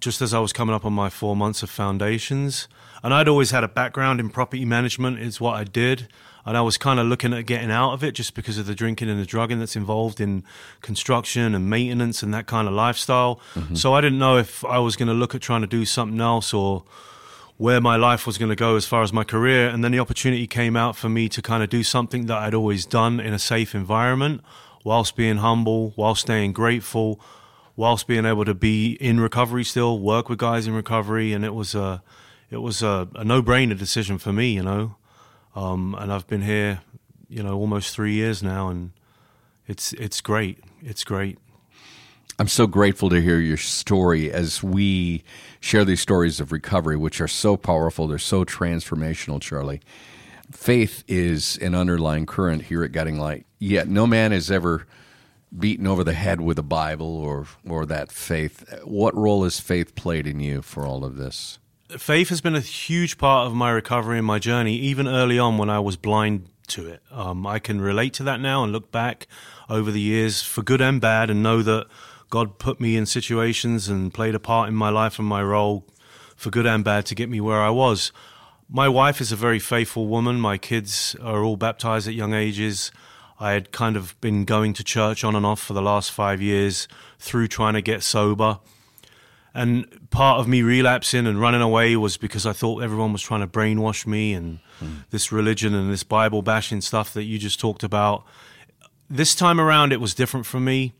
just 0.00 0.22
as 0.22 0.32
I 0.32 0.38
was 0.38 0.52
coming 0.52 0.74
up 0.74 0.84
on 0.84 0.92
my 0.92 1.10
four 1.10 1.36
months 1.36 1.62
of 1.62 1.68
foundations. 1.68 2.68
And 3.02 3.12
I'd 3.12 3.28
always 3.28 3.50
had 3.50 3.62
a 3.62 3.68
background 3.68 4.20
in 4.20 4.30
property 4.30 4.64
management, 4.64 5.18
is 5.18 5.40
what 5.40 5.54
I 5.54 5.64
did. 5.64 6.08
And 6.46 6.56
I 6.56 6.62
was 6.62 6.78
kind 6.78 6.98
of 6.98 7.06
looking 7.06 7.34
at 7.34 7.44
getting 7.44 7.70
out 7.70 7.92
of 7.92 8.02
it 8.02 8.12
just 8.12 8.34
because 8.34 8.56
of 8.56 8.66
the 8.66 8.74
drinking 8.74 9.10
and 9.10 9.20
the 9.20 9.26
drugging 9.26 9.58
that's 9.58 9.76
involved 9.76 10.18
in 10.18 10.44
construction 10.80 11.54
and 11.54 11.68
maintenance 11.68 12.22
and 12.22 12.32
that 12.32 12.46
kind 12.46 12.66
of 12.66 12.74
lifestyle. 12.74 13.40
Mm-hmm. 13.54 13.74
So 13.74 13.92
I 13.92 14.00
didn't 14.00 14.18
know 14.18 14.38
if 14.38 14.64
I 14.64 14.78
was 14.78 14.96
going 14.96 15.08
to 15.08 15.14
look 15.14 15.34
at 15.34 15.42
trying 15.42 15.60
to 15.60 15.66
do 15.66 15.84
something 15.84 16.20
else 16.20 16.54
or 16.54 16.84
where 17.58 17.80
my 17.80 17.96
life 17.96 18.26
was 18.26 18.38
going 18.38 18.48
to 18.48 18.56
go 18.56 18.76
as 18.76 18.86
far 18.86 19.02
as 19.02 19.12
my 19.12 19.24
career. 19.24 19.68
And 19.68 19.82
then 19.82 19.92
the 19.92 19.98
opportunity 19.98 20.46
came 20.46 20.76
out 20.76 20.96
for 20.96 21.08
me 21.08 21.28
to 21.28 21.42
kind 21.42 21.62
of 21.62 21.68
do 21.68 21.82
something 21.82 22.26
that 22.26 22.38
I'd 22.38 22.54
always 22.54 22.86
done 22.86 23.20
in 23.20 23.34
a 23.34 23.38
safe 23.38 23.74
environment, 23.74 24.42
whilst 24.84 25.16
being 25.16 25.38
humble, 25.38 25.92
whilst 25.96 26.22
staying 26.22 26.52
grateful, 26.52 27.20
whilst 27.74 28.06
being 28.06 28.24
able 28.24 28.44
to 28.44 28.54
be 28.54 28.92
in 28.92 29.18
recovery 29.20 29.64
still, 29.64 29.98
work 29.98 30.28
with 30.28 30.38
guys 30.38 30.66
in 30.68 30.72
recovery. 30.72 31.32
And 31.32 31.44
it 31.44 31.52
was 31.52 31.74
a, 31.74 32.00
it 32.48 32.58
was 32.58 32.80
a, 32.80 33.08
a 33.16 33.24
no 33.24 33.42
brainer 33.42 33.76
decision 33.76 34.18
for 34.18 34.32
me, 34.32 34.52
you 34.52 34.62
know. 34.62 34.94
Um, 35.56 35.96
and 35.98 36.12
I've 36.12 36.28
been 36.28 36.42
here, 36.42 36.82
you 37.28 37.42
know, 37.42 37.58
almost 37.58 37.92
three 37.92 38.12
years 38.12 38.40
now, 38.40 38.68
and 38.68 38.92
it's 39.66 39.92
it's 39.94 40.20
great. 40.20 40.60
It's 40.80 41.02
great. 41.02 41.38
I'm 42.40 42.46
so 42.46 42.68
grateful 42.68 43.10
to 43.10 43.20
hear 43.20 43.40
your 43.40 43.56
story 43.56 44.30
as 44.30 44.62
we 44.62 45.24
share 45.58 45.84
these 45.84 46.00
stories 46.00 46.38
of 46.38 46.52
recovery, 46.52 46.96
which 46.96 47.20
are 47.20 47.26
so 47.26 47.56
powerful. 47.56 48.06
They're 48.06 48.18
so 48.18 48.44
transformational, 48.44 49.40
Charlie. 49.40 49.80
Faith 50.52 51.02
is 51.08 51.58
an 51.58 51.74
underlying 51.74 52.26
current 52.26 52.62
here 52.62 52.84
at 52.84 52.92
Guiding 52.92 53.18
Light. 53.18 53.44
Yet 53.58 53.88
no 53.88 54.06
man 54.06 54.32
is 54.32 54.52
ever 54.52 54.86
beaten 55.58 55.84
over 55.84 56.04
the 56.04 56.12
head 56.12 56.40
with 56.40 56.60
a 56.60 56.62
Bible 56.62 57.16
or, 57.16 57.48
or 57.68 57.84
that 57.86 58.12
faith. 58.12 58.82
What 58.84 59.16
role 59.16 59.42
has 59.42 59.58
faith 59.58 59.96
played 59.96 60.28
in 60.28 60.38
you 60.38 60.62
for 60.62 60.86
all 60.86 61.04
of 61.04 61.16
this? 61.16 61.58
Faith 61.88 62.28
has 62.28 62.40
been 62.40 62.54
a 62.54 62.60
huge 62.60 63.18
part 63.18 63.48
of 63.48 63.54
my 63.54 63.70
recovery 63.70 64.18
and 64.18 64.26
my 64.26 64.38
journey, 64.38 64.76
even 64.76 65.08
early 65.08 65.40
on 65.40 65.58
when 65.58 65.70
I 65.70 65.80
was 65.80 65.96
blind 65.96 66.48
to 66.68 66.86
it. 66.86 67.02
Um, 67.10 67.46
I 67.48 67.58
can 67.58 67.80
relate 67.80 68.12
to 68.14 68.22
that 68.24 68.40
now 68.40 68.62
and 68.62 68.72
look 68.72 68.92
back 68.92 69.26
over 69.68 69.90
the 69.90 70.00
years 70.00 70.42
for 70.42 70.62
good 70.62 70.80
and 70.80 71.00
bad 71.00 71.30
and 71.30 71.42
know 71.42 71.62
that 71.62 71.88
God 72.30 72.58
put 72.58 72.80
me 72.80 72.96
in 72.96 73.06
situations 73.06 73.88
and 73.88 74.12
played 74.12 74.34
a 74.34 74.40
part 74.40 74.68
in 74.68 74.74
my 74.74 74.90
life 74.90 75.18
and 75.18 75.26
my 75.26 75.42
role 75.42 75.86
for 76.36 76.50
good 76.50 76.66
and 76.66 76.84
bad 76.84 77.06
to 77.06 77.14
get 77.14 77.28
me 77.28 77.40
where 77.40 77.60
I 77.60 77.70
was. 77.70 78.12
My 78.68 78.88
wife 78.88 79.20
is 79.20 79.32
a 79.32 79.36
very 79.36 79.58
faithful 79.58 80.06
woman. 80.08 80.40
My 80.40 80.58
kids 80.58 81.16
are 81.22 81.42
all 81.42 81.56
baptized 81.56 82.06
at 82.06 82.14
young 82.14 82.34
ages. 82.34 82.92
I 83.40 83.52
had 83.52 83.72
kind 83.72 83.96
of 83.96 84.20
been 84.20 84.44
going 84.44 84.72
to 84.74 84.84
church 84.84 85.24
on 85.24 85.34
and 85.34 85.46
off 85.46 85.60
for 85.60 85.72
the 85.72 85.82
last 85.82 86.12
five 86.12 86.42
years 86.42 86.86
through 87.18 87.48
trying 87.48 87.74
to 87.74 87.82
get 87.82 88.02
sober. 88.02 88.58
And 89.54 90.10
part 90.10 90.38
of 90.38 90.46
me 90.46 90.62
relapsing 90.62 91.26
and 91.26 91.40
running 91.40 91.62
away 91.62 91.96
was 91.96 92.16
because 92.16 92.46
I 92.46 92.52
thought 92.52 92.82
everyone 92.82 93.12
was 93.12 93.22
trying 93.22 93.40
to 93.40 93.46
brainwash 93.46 94.06
me 94.06 94.34
and 94.34 94.58
mm. 94.80 95.04
this 95.10 95.32
religion 95.32 95.74
and 95.74 95.90
this 95.90 96.02
Bible 96.02 96.42
bashing 96.42 96.80
stuff 96.80 97.12
that 97.14 97.24
you 97.24 97.38
just 97.38 97.58
talked 97.58 97.82
about. 97.82 98.24
This 99.08 99.34
time 99.34 99.60
around, 99.60 99.92
it 99.92 100.00
was 100.00 100.14
different 100.14 100.44
for 100.44 100.60
me. 100.60 100.92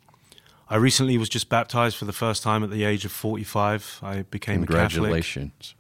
I 0.71 0.77
recently 0.77 1.17
was 1.17 1.29
just 1.29 1.49
baptized 1.49 1.97
for 1.97 2.05
the 2.05 2.13
first 2.13 2.43
time 2.43 2.63
at 2.63 2.71
the 2.71 2.85
age 2.85 3.05
of 3.05 3.13
45. 3.13 4.01
I 4.03 4.23
became 4.23 4.63
a 4.63 4.67
Congratulations. 4.67 5.75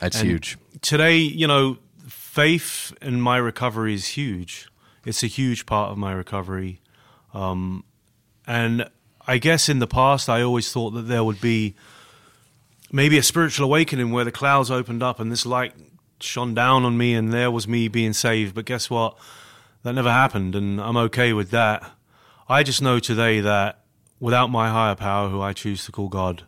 That's 0.00 0.20
and 0.20 0.28
huge. 0.28 0.56
Today, 0.82 1.16
you 1.16 1.46
know, 1.46 1.78
faith 2.06 2.92
in 3.02 3.20
my 3.20 3.36
recovery 3.38 3.94
is 3.94 4.08
huge. 4.08 4.68
It's 5.04 5.22
a 5.22 5.26
huge 5.26 5.66
part 5.66 5.90
of 5.90 5.98
my 5.98 6.12
recovery. 6.12 6.80
Um, 7.32 7.84
and 8.46 8.88
I 9.26 9.38
guess 9.38 9.68
in 9.68 9.80
the 9.80 9.86
past, 9.86 10.28
I 10.28 10.42
always 10.42 10.70
thought 10.72 10.90
that 10.90 11.02
there 11.02 11.24
would 11.24 11.40
be 11.40 11.74
maybe 12.92 13.18
a 13.18 13.22
spiritual 13.22 13.64
awakening 13.64 14.12
where 14.12 14.24
the 14.24 14.32
clouds 14.32 14.70
opened 14.70 15.02
up 15.02 15.18
and 15.18 15.32
this 15.32 15.44
light 15.44 15.72
shone 16.20 16.54
down 16.54 16.84
on 16.84 16.96
me 16.96 17.14
and 17.14 17.32
there 17.32 17.50
was 17.50 17.66
me 17.66 17.88
being 17.88 18.12
saved. 18.12 18.54
But 18.54 18.64
guess 18.64 18.88
what? 18.88 19.16
That 19.82 19.92
never 19.92 20.10
happened, 20.10 20.54
and 20.54 20.80
I'm 20.80 20.96
okay 20.96 21.34
with 21.34 21.50
that. 21.50 21.90
I 22.48 22.62
just 22.62 22.80
know 22.80 22.98
today 22.98 23.40
that 23.40 23.83
without 24.20 24.48
my 24.48 24.68
higher 24.68 24.94
power, 24.94 25.28
who 25.28 25.40
I 25.40 25.52
choose 25.52 25.84
to 25.86 25.92
call 25.92 26.08
God, 26.08 26.44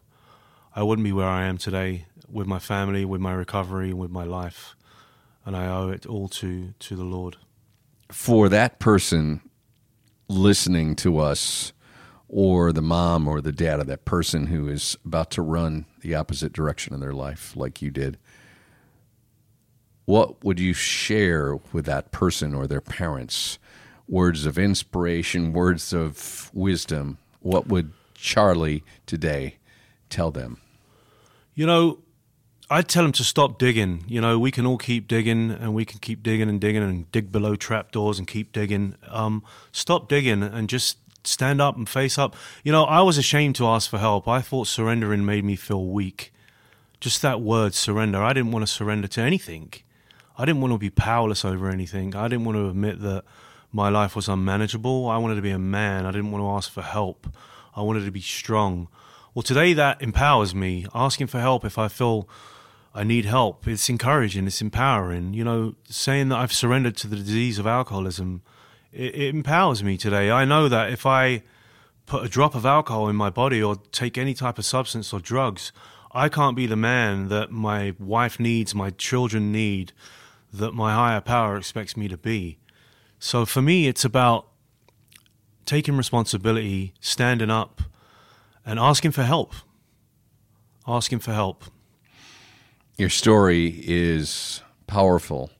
I 0.74 0.82
wouldn't 0.82 1.04
be 1.04 1.12
where 1.12 1.28
I 1.28 1.44
am 1.44 1.58
today 1.58 2.06
with 2.28 2.46
my 2.46 2.58
family, 2.58 3.04
with 3.04 3.20
my 3.20 3.32
recovery, 3.32 3.92
with 3.92 4.10
my 4.10 4.24
life. 4.24 4.76
And 5.44 5.56
I 5.56 5.66
owe 5.68 5.88
it 5.88 6.06
all 6.06 6.28
to, 6.28 6.74
to 6.78 6.96
the 6.96 7.04
Lord. 7.04 7.36
For 8.10 8.48
that 8.48 8.78
person 8.78 9.40
listening 10.28 10.96
to 10.96 11.18
us, 11.18 11.72
or 12.28 12.72
the 12.72 12.82
mom 12.82 13.28
or 13.28 13.40
the 13.40 13.52
dad 13.52 13.80
of 13.80 13.86
that 13.86 14.04
person 14.04 14.46
who 14.46 14.68
is 14.68 14.96
about 15.04 15.30
to 15.32 15.42
run 15.42 15.86
the 16.00 16.14
opposite 16.14 16.52
direction 16.52 16.92
in 16.92 17.00
their 17.00 17.12
life, 17.12 17.54
like 17.56 17.80
you 17.80 17.90
did, 17.90 18.18
what 20.04 20.44
would 20.44 20.60
you 20.60 20.72
share 20.72 21.56
with 21.72 21.84
that 21.86 22.12
person 22.12 22.54
or 22.54 22.66
their 22.66 22.80
parents? 22.80 23.58
Words 24.08 24.46
of 24.46 24.58
inspiration, 24.58 25.52
words 25.52 25.92
of 25.92 26.50
wisdom 26.54 27.18
what 27.46 27.68
would 27.68 27.92
Charlie 28.14 28.82
today 29.06 29.56
tell 30.10 30.30
them? 30.30 30.58
You 31.54 31.66
know, 31.66 31.98
I'd 32.68 32.88
tell 32.88 33.04
them 33.04 33.12
to 33.12 33.24
stop 33.24 33.58
digging. 33.58 34.04
You 34.08 34.20
know, 34.20 34.38
we 34.38 34.50
can 34.50 34.66
all 34.66 34.78
keep 34.78 35.06
digging 35.06 35.52
and 35.52 35.72
we 35.72 35.84
can 35.84 36.00
keep 36.00 36.22
digging 36.22 36.48
and 36.48 36.60
digging 36.60 36.82
and 36.82 37.10
dig 37.12 37.30
below 37.30 37.54
trapdoors 37.54 38.18
and 38.18 38.26
keep 38.26 38.52
digging. 38.52 38.96
Um, 39.08 39.44
stop 39.70 40.08
digging 40.08 40.42
and 40.42 40.68
just 40.68 40.98
stand 41.22 41.60
up 41.60 41.76
and 41.76 41.88
face 41.88 42.18
up. 42.18 42.34
You 42.64 42.72
know, 42.72 42.84
I 42.84 43.02
was 43.02 43.16
ashamed 43.16 43.54
to 43.56 43.66
ask 43.66 43.88
for 43.88 43.98
help. 43.98 44.26
I 44.26 44.40
thought 44.40 44.66
surrendering 44.66 45.24
made 45.24 45.44
me 45.44 45.54
feel 45.54 45.86
weak. 45.86 46.32
Just 46.98 47.22
that 47.22 47.40
word, 47.40 47.74
surrender. 47.74 48.22
I 48.22 48.32
didn't 48.32 48.50
want 48.50 48.66
to 48.66 48.72
surrender 48.72 49.06
to 49.08 49.20
anything. 49.20 49.72
I 50.36 50.44
didn't 50.44 50.60
want 50.60 50.74
to 50.74 50.78
be 50.78 50.90
powerless 50.90 51.44
over 51.44 51.70
anything. 51.70 52.16
I 52.16 52.26
didn't 52.26 52.44
want 52.44 52.56
to 52.56 52.68
admit 52.68 53.00
that 53.02 53.24
my 53.76 53.90
life 53.90 54.16
was 54.16 54.26
unmanageable. 54.26 55.06
I 55.06 55.18
wanted 55.18 55.34
to 55.34 55.42
be 55.42 55.50
a 55.50 55.58
man. 55.58 56.06
I 56.06 56.10
didn't 56.10 56.30
want 56.30 56.42
to 56.42 56.48
ask 56.48 56.72
for 56.72 56.80
help. 56.82 57.28
I 57.74 57.82
wanted 57.82 58.06
to 58.06 58.10
be 58.10 58.22
strong. 58.22 58.88
Well, 59.34 59.42
today 59.42 59.74
that 59.74 60.00
empowers 60.00 60.54
me. 60.54 60.86
Asking 60.94 61.26
for 61.26 61.40
help 61.40 61.62
if 61.62 61.76
I 61.76 61.88
feel 61.88 62.26
I 62.94 63.04
need 63.04 63.26
help, 63.26 63.68
it's 63.68 63.90
encouraging, 63.90 64.46
it's 64.46 64.62
empowering. 64.62 65.34
You 65.34 65.44
know, 65.44 65.74
saying 65.90 66.30
that 66.30 66.38
I've 66.38 66.54
surrendered 66.54 66.96
to 66.96 67.06
the 67.06 67.16
disease 67.16 67.58
of 67.58 67.66
alcoholism, 67.66 68.40
it, 68.92 69.14
it 69.14 69.34
empowers 69.34 69.84
me 69.84 69.98
today. 69.98 70.30
I 70.30 70.46
know 70.46 70.70
that 70.70 70.90
if 70.90 71.04
I 71.04 71.42
put 72.06 72.24
a 72.24 72.30
drop 72.30 72.54
of 72.54 72.64
alcohol 72.64 73.10
in 73.10 73.16
my 73.16 73.28
body 73.28 73.62
or 73.62 73.76
take 73.92 74.16
any 74.16 74.32
type 74.32 74.58
of 74.58 74.64
substance 74.64 75.12
or 75.12 75.20
drugs, 75.20 75.70
I 76.12 76.30
can't 76.30 76.56
be 76.56 76.66
the 76.66 76.76
man 76.76 77.28
that 77.28 77.50
my 77.50 77.94
wife 77.98 78.40
needs, 78.40 78.74
my 78.74 78.88
children 78.88 79.52
need, 79.52 79.92
that 80.50 80.72
my 80.72 80.94
higher 80.94 81.20
power 81.20 81.58
expects 81.58 81.94
me 81.94 82.08
to 82.08 82.16
be. 82.16 82.56
So 83.18 83.46
for 83.46 83.62
me, 83.62 83.86
it's 83.86 84.04
about 84.04 84.46
taking 85.64 85.96
responsibility, 85.96 86.94
standing 87.00 87.50
up, 87.50 87.82
and 88.64 88.78
asking 88.78 89.12
for 89.12 89.22
help. 89.22 89.54
Asking 90.86 91.18
for 91.18 91.32
help. 91.32 91.64
Your 92.96 93.10
story 93.10 93.82
is 93.86 94.62
powerful, 94.86 95.50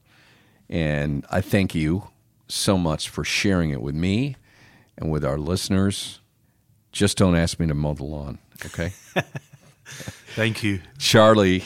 and 0.71 1.27
I 1.31 1.40
thank 1.40 1.75
you 1.75 2.09
so 2.49 2.79
much 2.79 3.09
for 3.09 3.25
sharing 3.25 3.71
it 3.71 3.83
with 3.83 3.95
me 3.95 4.37
and 4.97 5.11
with 5.11 5.25
our 5.25 5.38
listeners. 5.38 6.21
Just 6.92 7.19
don't 7.19 7.37
ask 7.37 7.61
me 7.61 7.66
to 7.66 7.75
mow 7.75 7.95
the 7.95 8.05
lawn, 8.05 8.38
okay? 8.64 8.92
thank 10.35 10.62
you. 10.62 10.81
Charlie, 10.99 11.64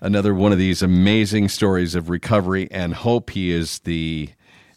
another 0.00 0.34
one 0.34 0.52
of 0.52 0.58
these 0.58 0.82
amazing 0.82 1.48
stories 1.48 1.94
of 1.94 2.10
recovery 2.10 2.68
and 2.70 2.92
hope. 2.92 3.30
He 3.30 3.50
is 3.50 3.78
the 3.80 4.30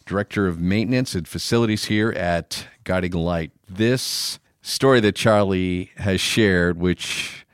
Director 0.08 0.46
of 0.46 0.58
Maintenance 0.58 1.14
and 1.14 1.28
Facilities 1.28 1.84
here 1.84 2.12
at 2.12 2.66
Guiding 2.84 3.12
Light. 3.12 3.52
This 3.68 4.38
story 4.62 5.00
that 5.00 5.14
Charlie 5.14 5.90
has 5.98 6.18
shared, 6.18 6.78
which 6.78 7.44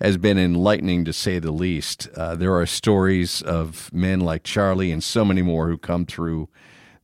has 0.00 0.18
been 0.18 0.36
enlightening 0.36 1.06
to 1.06 1.14
say 1.14 1.38
the 1.38 1.50
least. 1.50 2.08
Uh, 2.14 2.36
there 2.36 2.54
are 2.54 2.66
stories 2.66 3.40
of 3.40 3.90
men 3.90 4.20
like 4.20 4.42
Charlie 4.44 4.92
and 4.92 5.02
so 5.02 5.24
many 5.24 5.40
more 5.40 5.68
who 5.68 5.78
come 5.78 6.04
through 6.04 6.50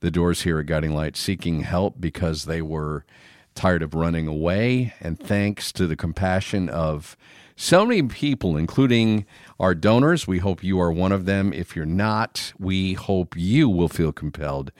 the 0.00 0.10
doors 0.10 0.42
here 0.42 0.58
at 0.58 0.66
Guiding 0.66 0.94
Light 0.94 1.16
seeking 1.16 1.62
help 1.62 1.98
because 1.98 2.44
they 2.44 2.60
were 2.60 3.06
tired 3.54 3.82
of 3.82 3.94
running 3.94 4.26
away. 4.28 4.92
And 5.00 5.18
thanks 5.18 5.72
to 5.72 5.86
the 5.86 5.96
compassion 5.96 6.68
of 6.68 7.16
so 7.60 7.84
many 7.84 8.02
people, 8.04 8.56
including 8.56 9.26
our 9.58 9.74
donors. 9.74 10.26
We 10.26 10.38
hope 10.38 10.64
you 10.64 10.80
are 10.80 10.90
one 10.90 11.12
of 11.12 11.26
them. 11.26 11.52
If 11.52 11.76
you're 11.76 11.84
not, 11.84 12.54
we 12.58 12.94
hope 12.94 13.36
you 13.36 13.68
will 13.68 13.88
feel 13.88 14.12
compelled 14.12 14.72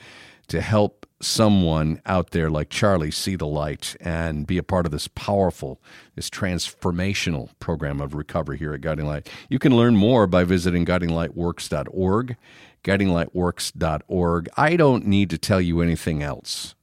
to 0.47 0.61
help 0.61 1.05
someone 1.21 2.01
out 2.07 2.31
there 2.31 2.49
like 2.49 2.69
Charlie 2.69 3.11
see 3.11 3.35
the 3.35 3.45
light 3.45 3.95
and 4.01 4.47
be 4.47 4.57
a 4.57 4.63
part 4.63 4.87
of 4.87 4.91
this 4.91 5.07
powerful, 5.07 5.79
this 6.15 6.27
transformational 6.31 7.51
program 7.59 8.01
of 8.01 8.15
recovery 8.15 8.57
here 8.57 8.73
at 8.73 8.81
Guiding 8.81 9.05
Light. 9.05 9.29
You 9.47 9.59
can 9.59 9.77
learn 9.77 9.95
more 9.95 10.25
by 10.25 10.43
visiting 10.43 10.83
guidinglightworks.org. 10.83 12.35
Guidinglightworks.org. 12.83 14.49
I 14.57 14.75
don't 14.75 15.05
need 15.05 15.29
to 15.29 15.37
tell 15.37 15.61
you 15.61 15.81
anything 15.81 16.23
else. 16.23 16.73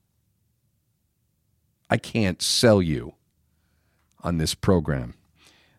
I 1.90 1.96
can't 1.96 2.40
sell 2.40 2.80
you 2.80 3.14
on 4.22 4.38
this 4.38 4.54
program 4.54 5.14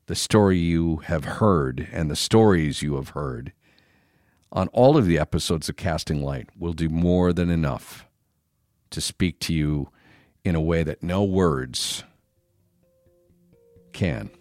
the 0.09 0.15
story 0.15 0.57
you 0.57 0.97
have 1.05 1.23
heard 1.23 1.87
and 1.91 2.09
the 2.09 2.15
stories 2.15 2.81
you 2.81 2.95
have 2.95 3.09
heard 3.09 3.53
on 4.51 4.67
all 4.69 4.97
of 4.97 5.05
the 5.05 5.19
episodes 5.19 5.69
of 5.69 5.75
Casting 5.75 6.23
Light 6.23 6.49
will 6.57 6.73
do 6.73 6.89
more 6.89 7.31
than 7.31 7.51
enough 7.51 8.07
to 8.89 9.01
speak 9.01 9.39
to 9.41 9.53
you 9.53 9.89
in 10.43 10.55
a 10.55 10.61
way 10.61 10.81
that 10.81 11.03
no 11.03 11.23
words 11.23 12.03
can. 13.93 14.31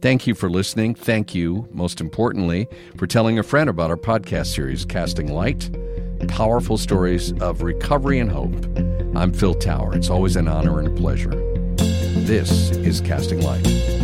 Thank 0.00 0.28
you 0.28 0.36
for 0.36 0.48
listening. 0.48 0.94
Thank 0.94 1.34
you, 1.34 1.68
most 1.72 2.00
importantly, 2.00 2.68
for 2.96 3.08
telling 3.08 3.40
a 3.40 3.42
friend 3.42 3.68
about 3.68 3.90
our 3.90 3.96
podcast 3.96 4.54
series, 4.54 4.84
Casting 4.84 5.32
Light 5.32 5.68
Powerful 6.28 6.78
Stories 6.78 7.32
of 7.40 7.62
Recovery 7.62 8.20
and 8.20 8.30
Hope. 8.30 8.54
I'm 9.16 9.32
Phil 9.32 9.54
Tower. 9.54 9.96
It's 9.96 10.10
always 10.10 10.36
an 10.36 10.46
honor 10.46 10.78
and 10.78 10.86
a 10.86 10.92
pleasure. 10.92 11.34
This 11.74 12.70
is 12.70 13.00
Casting 13.00 13.42
Light. 13.42 13.95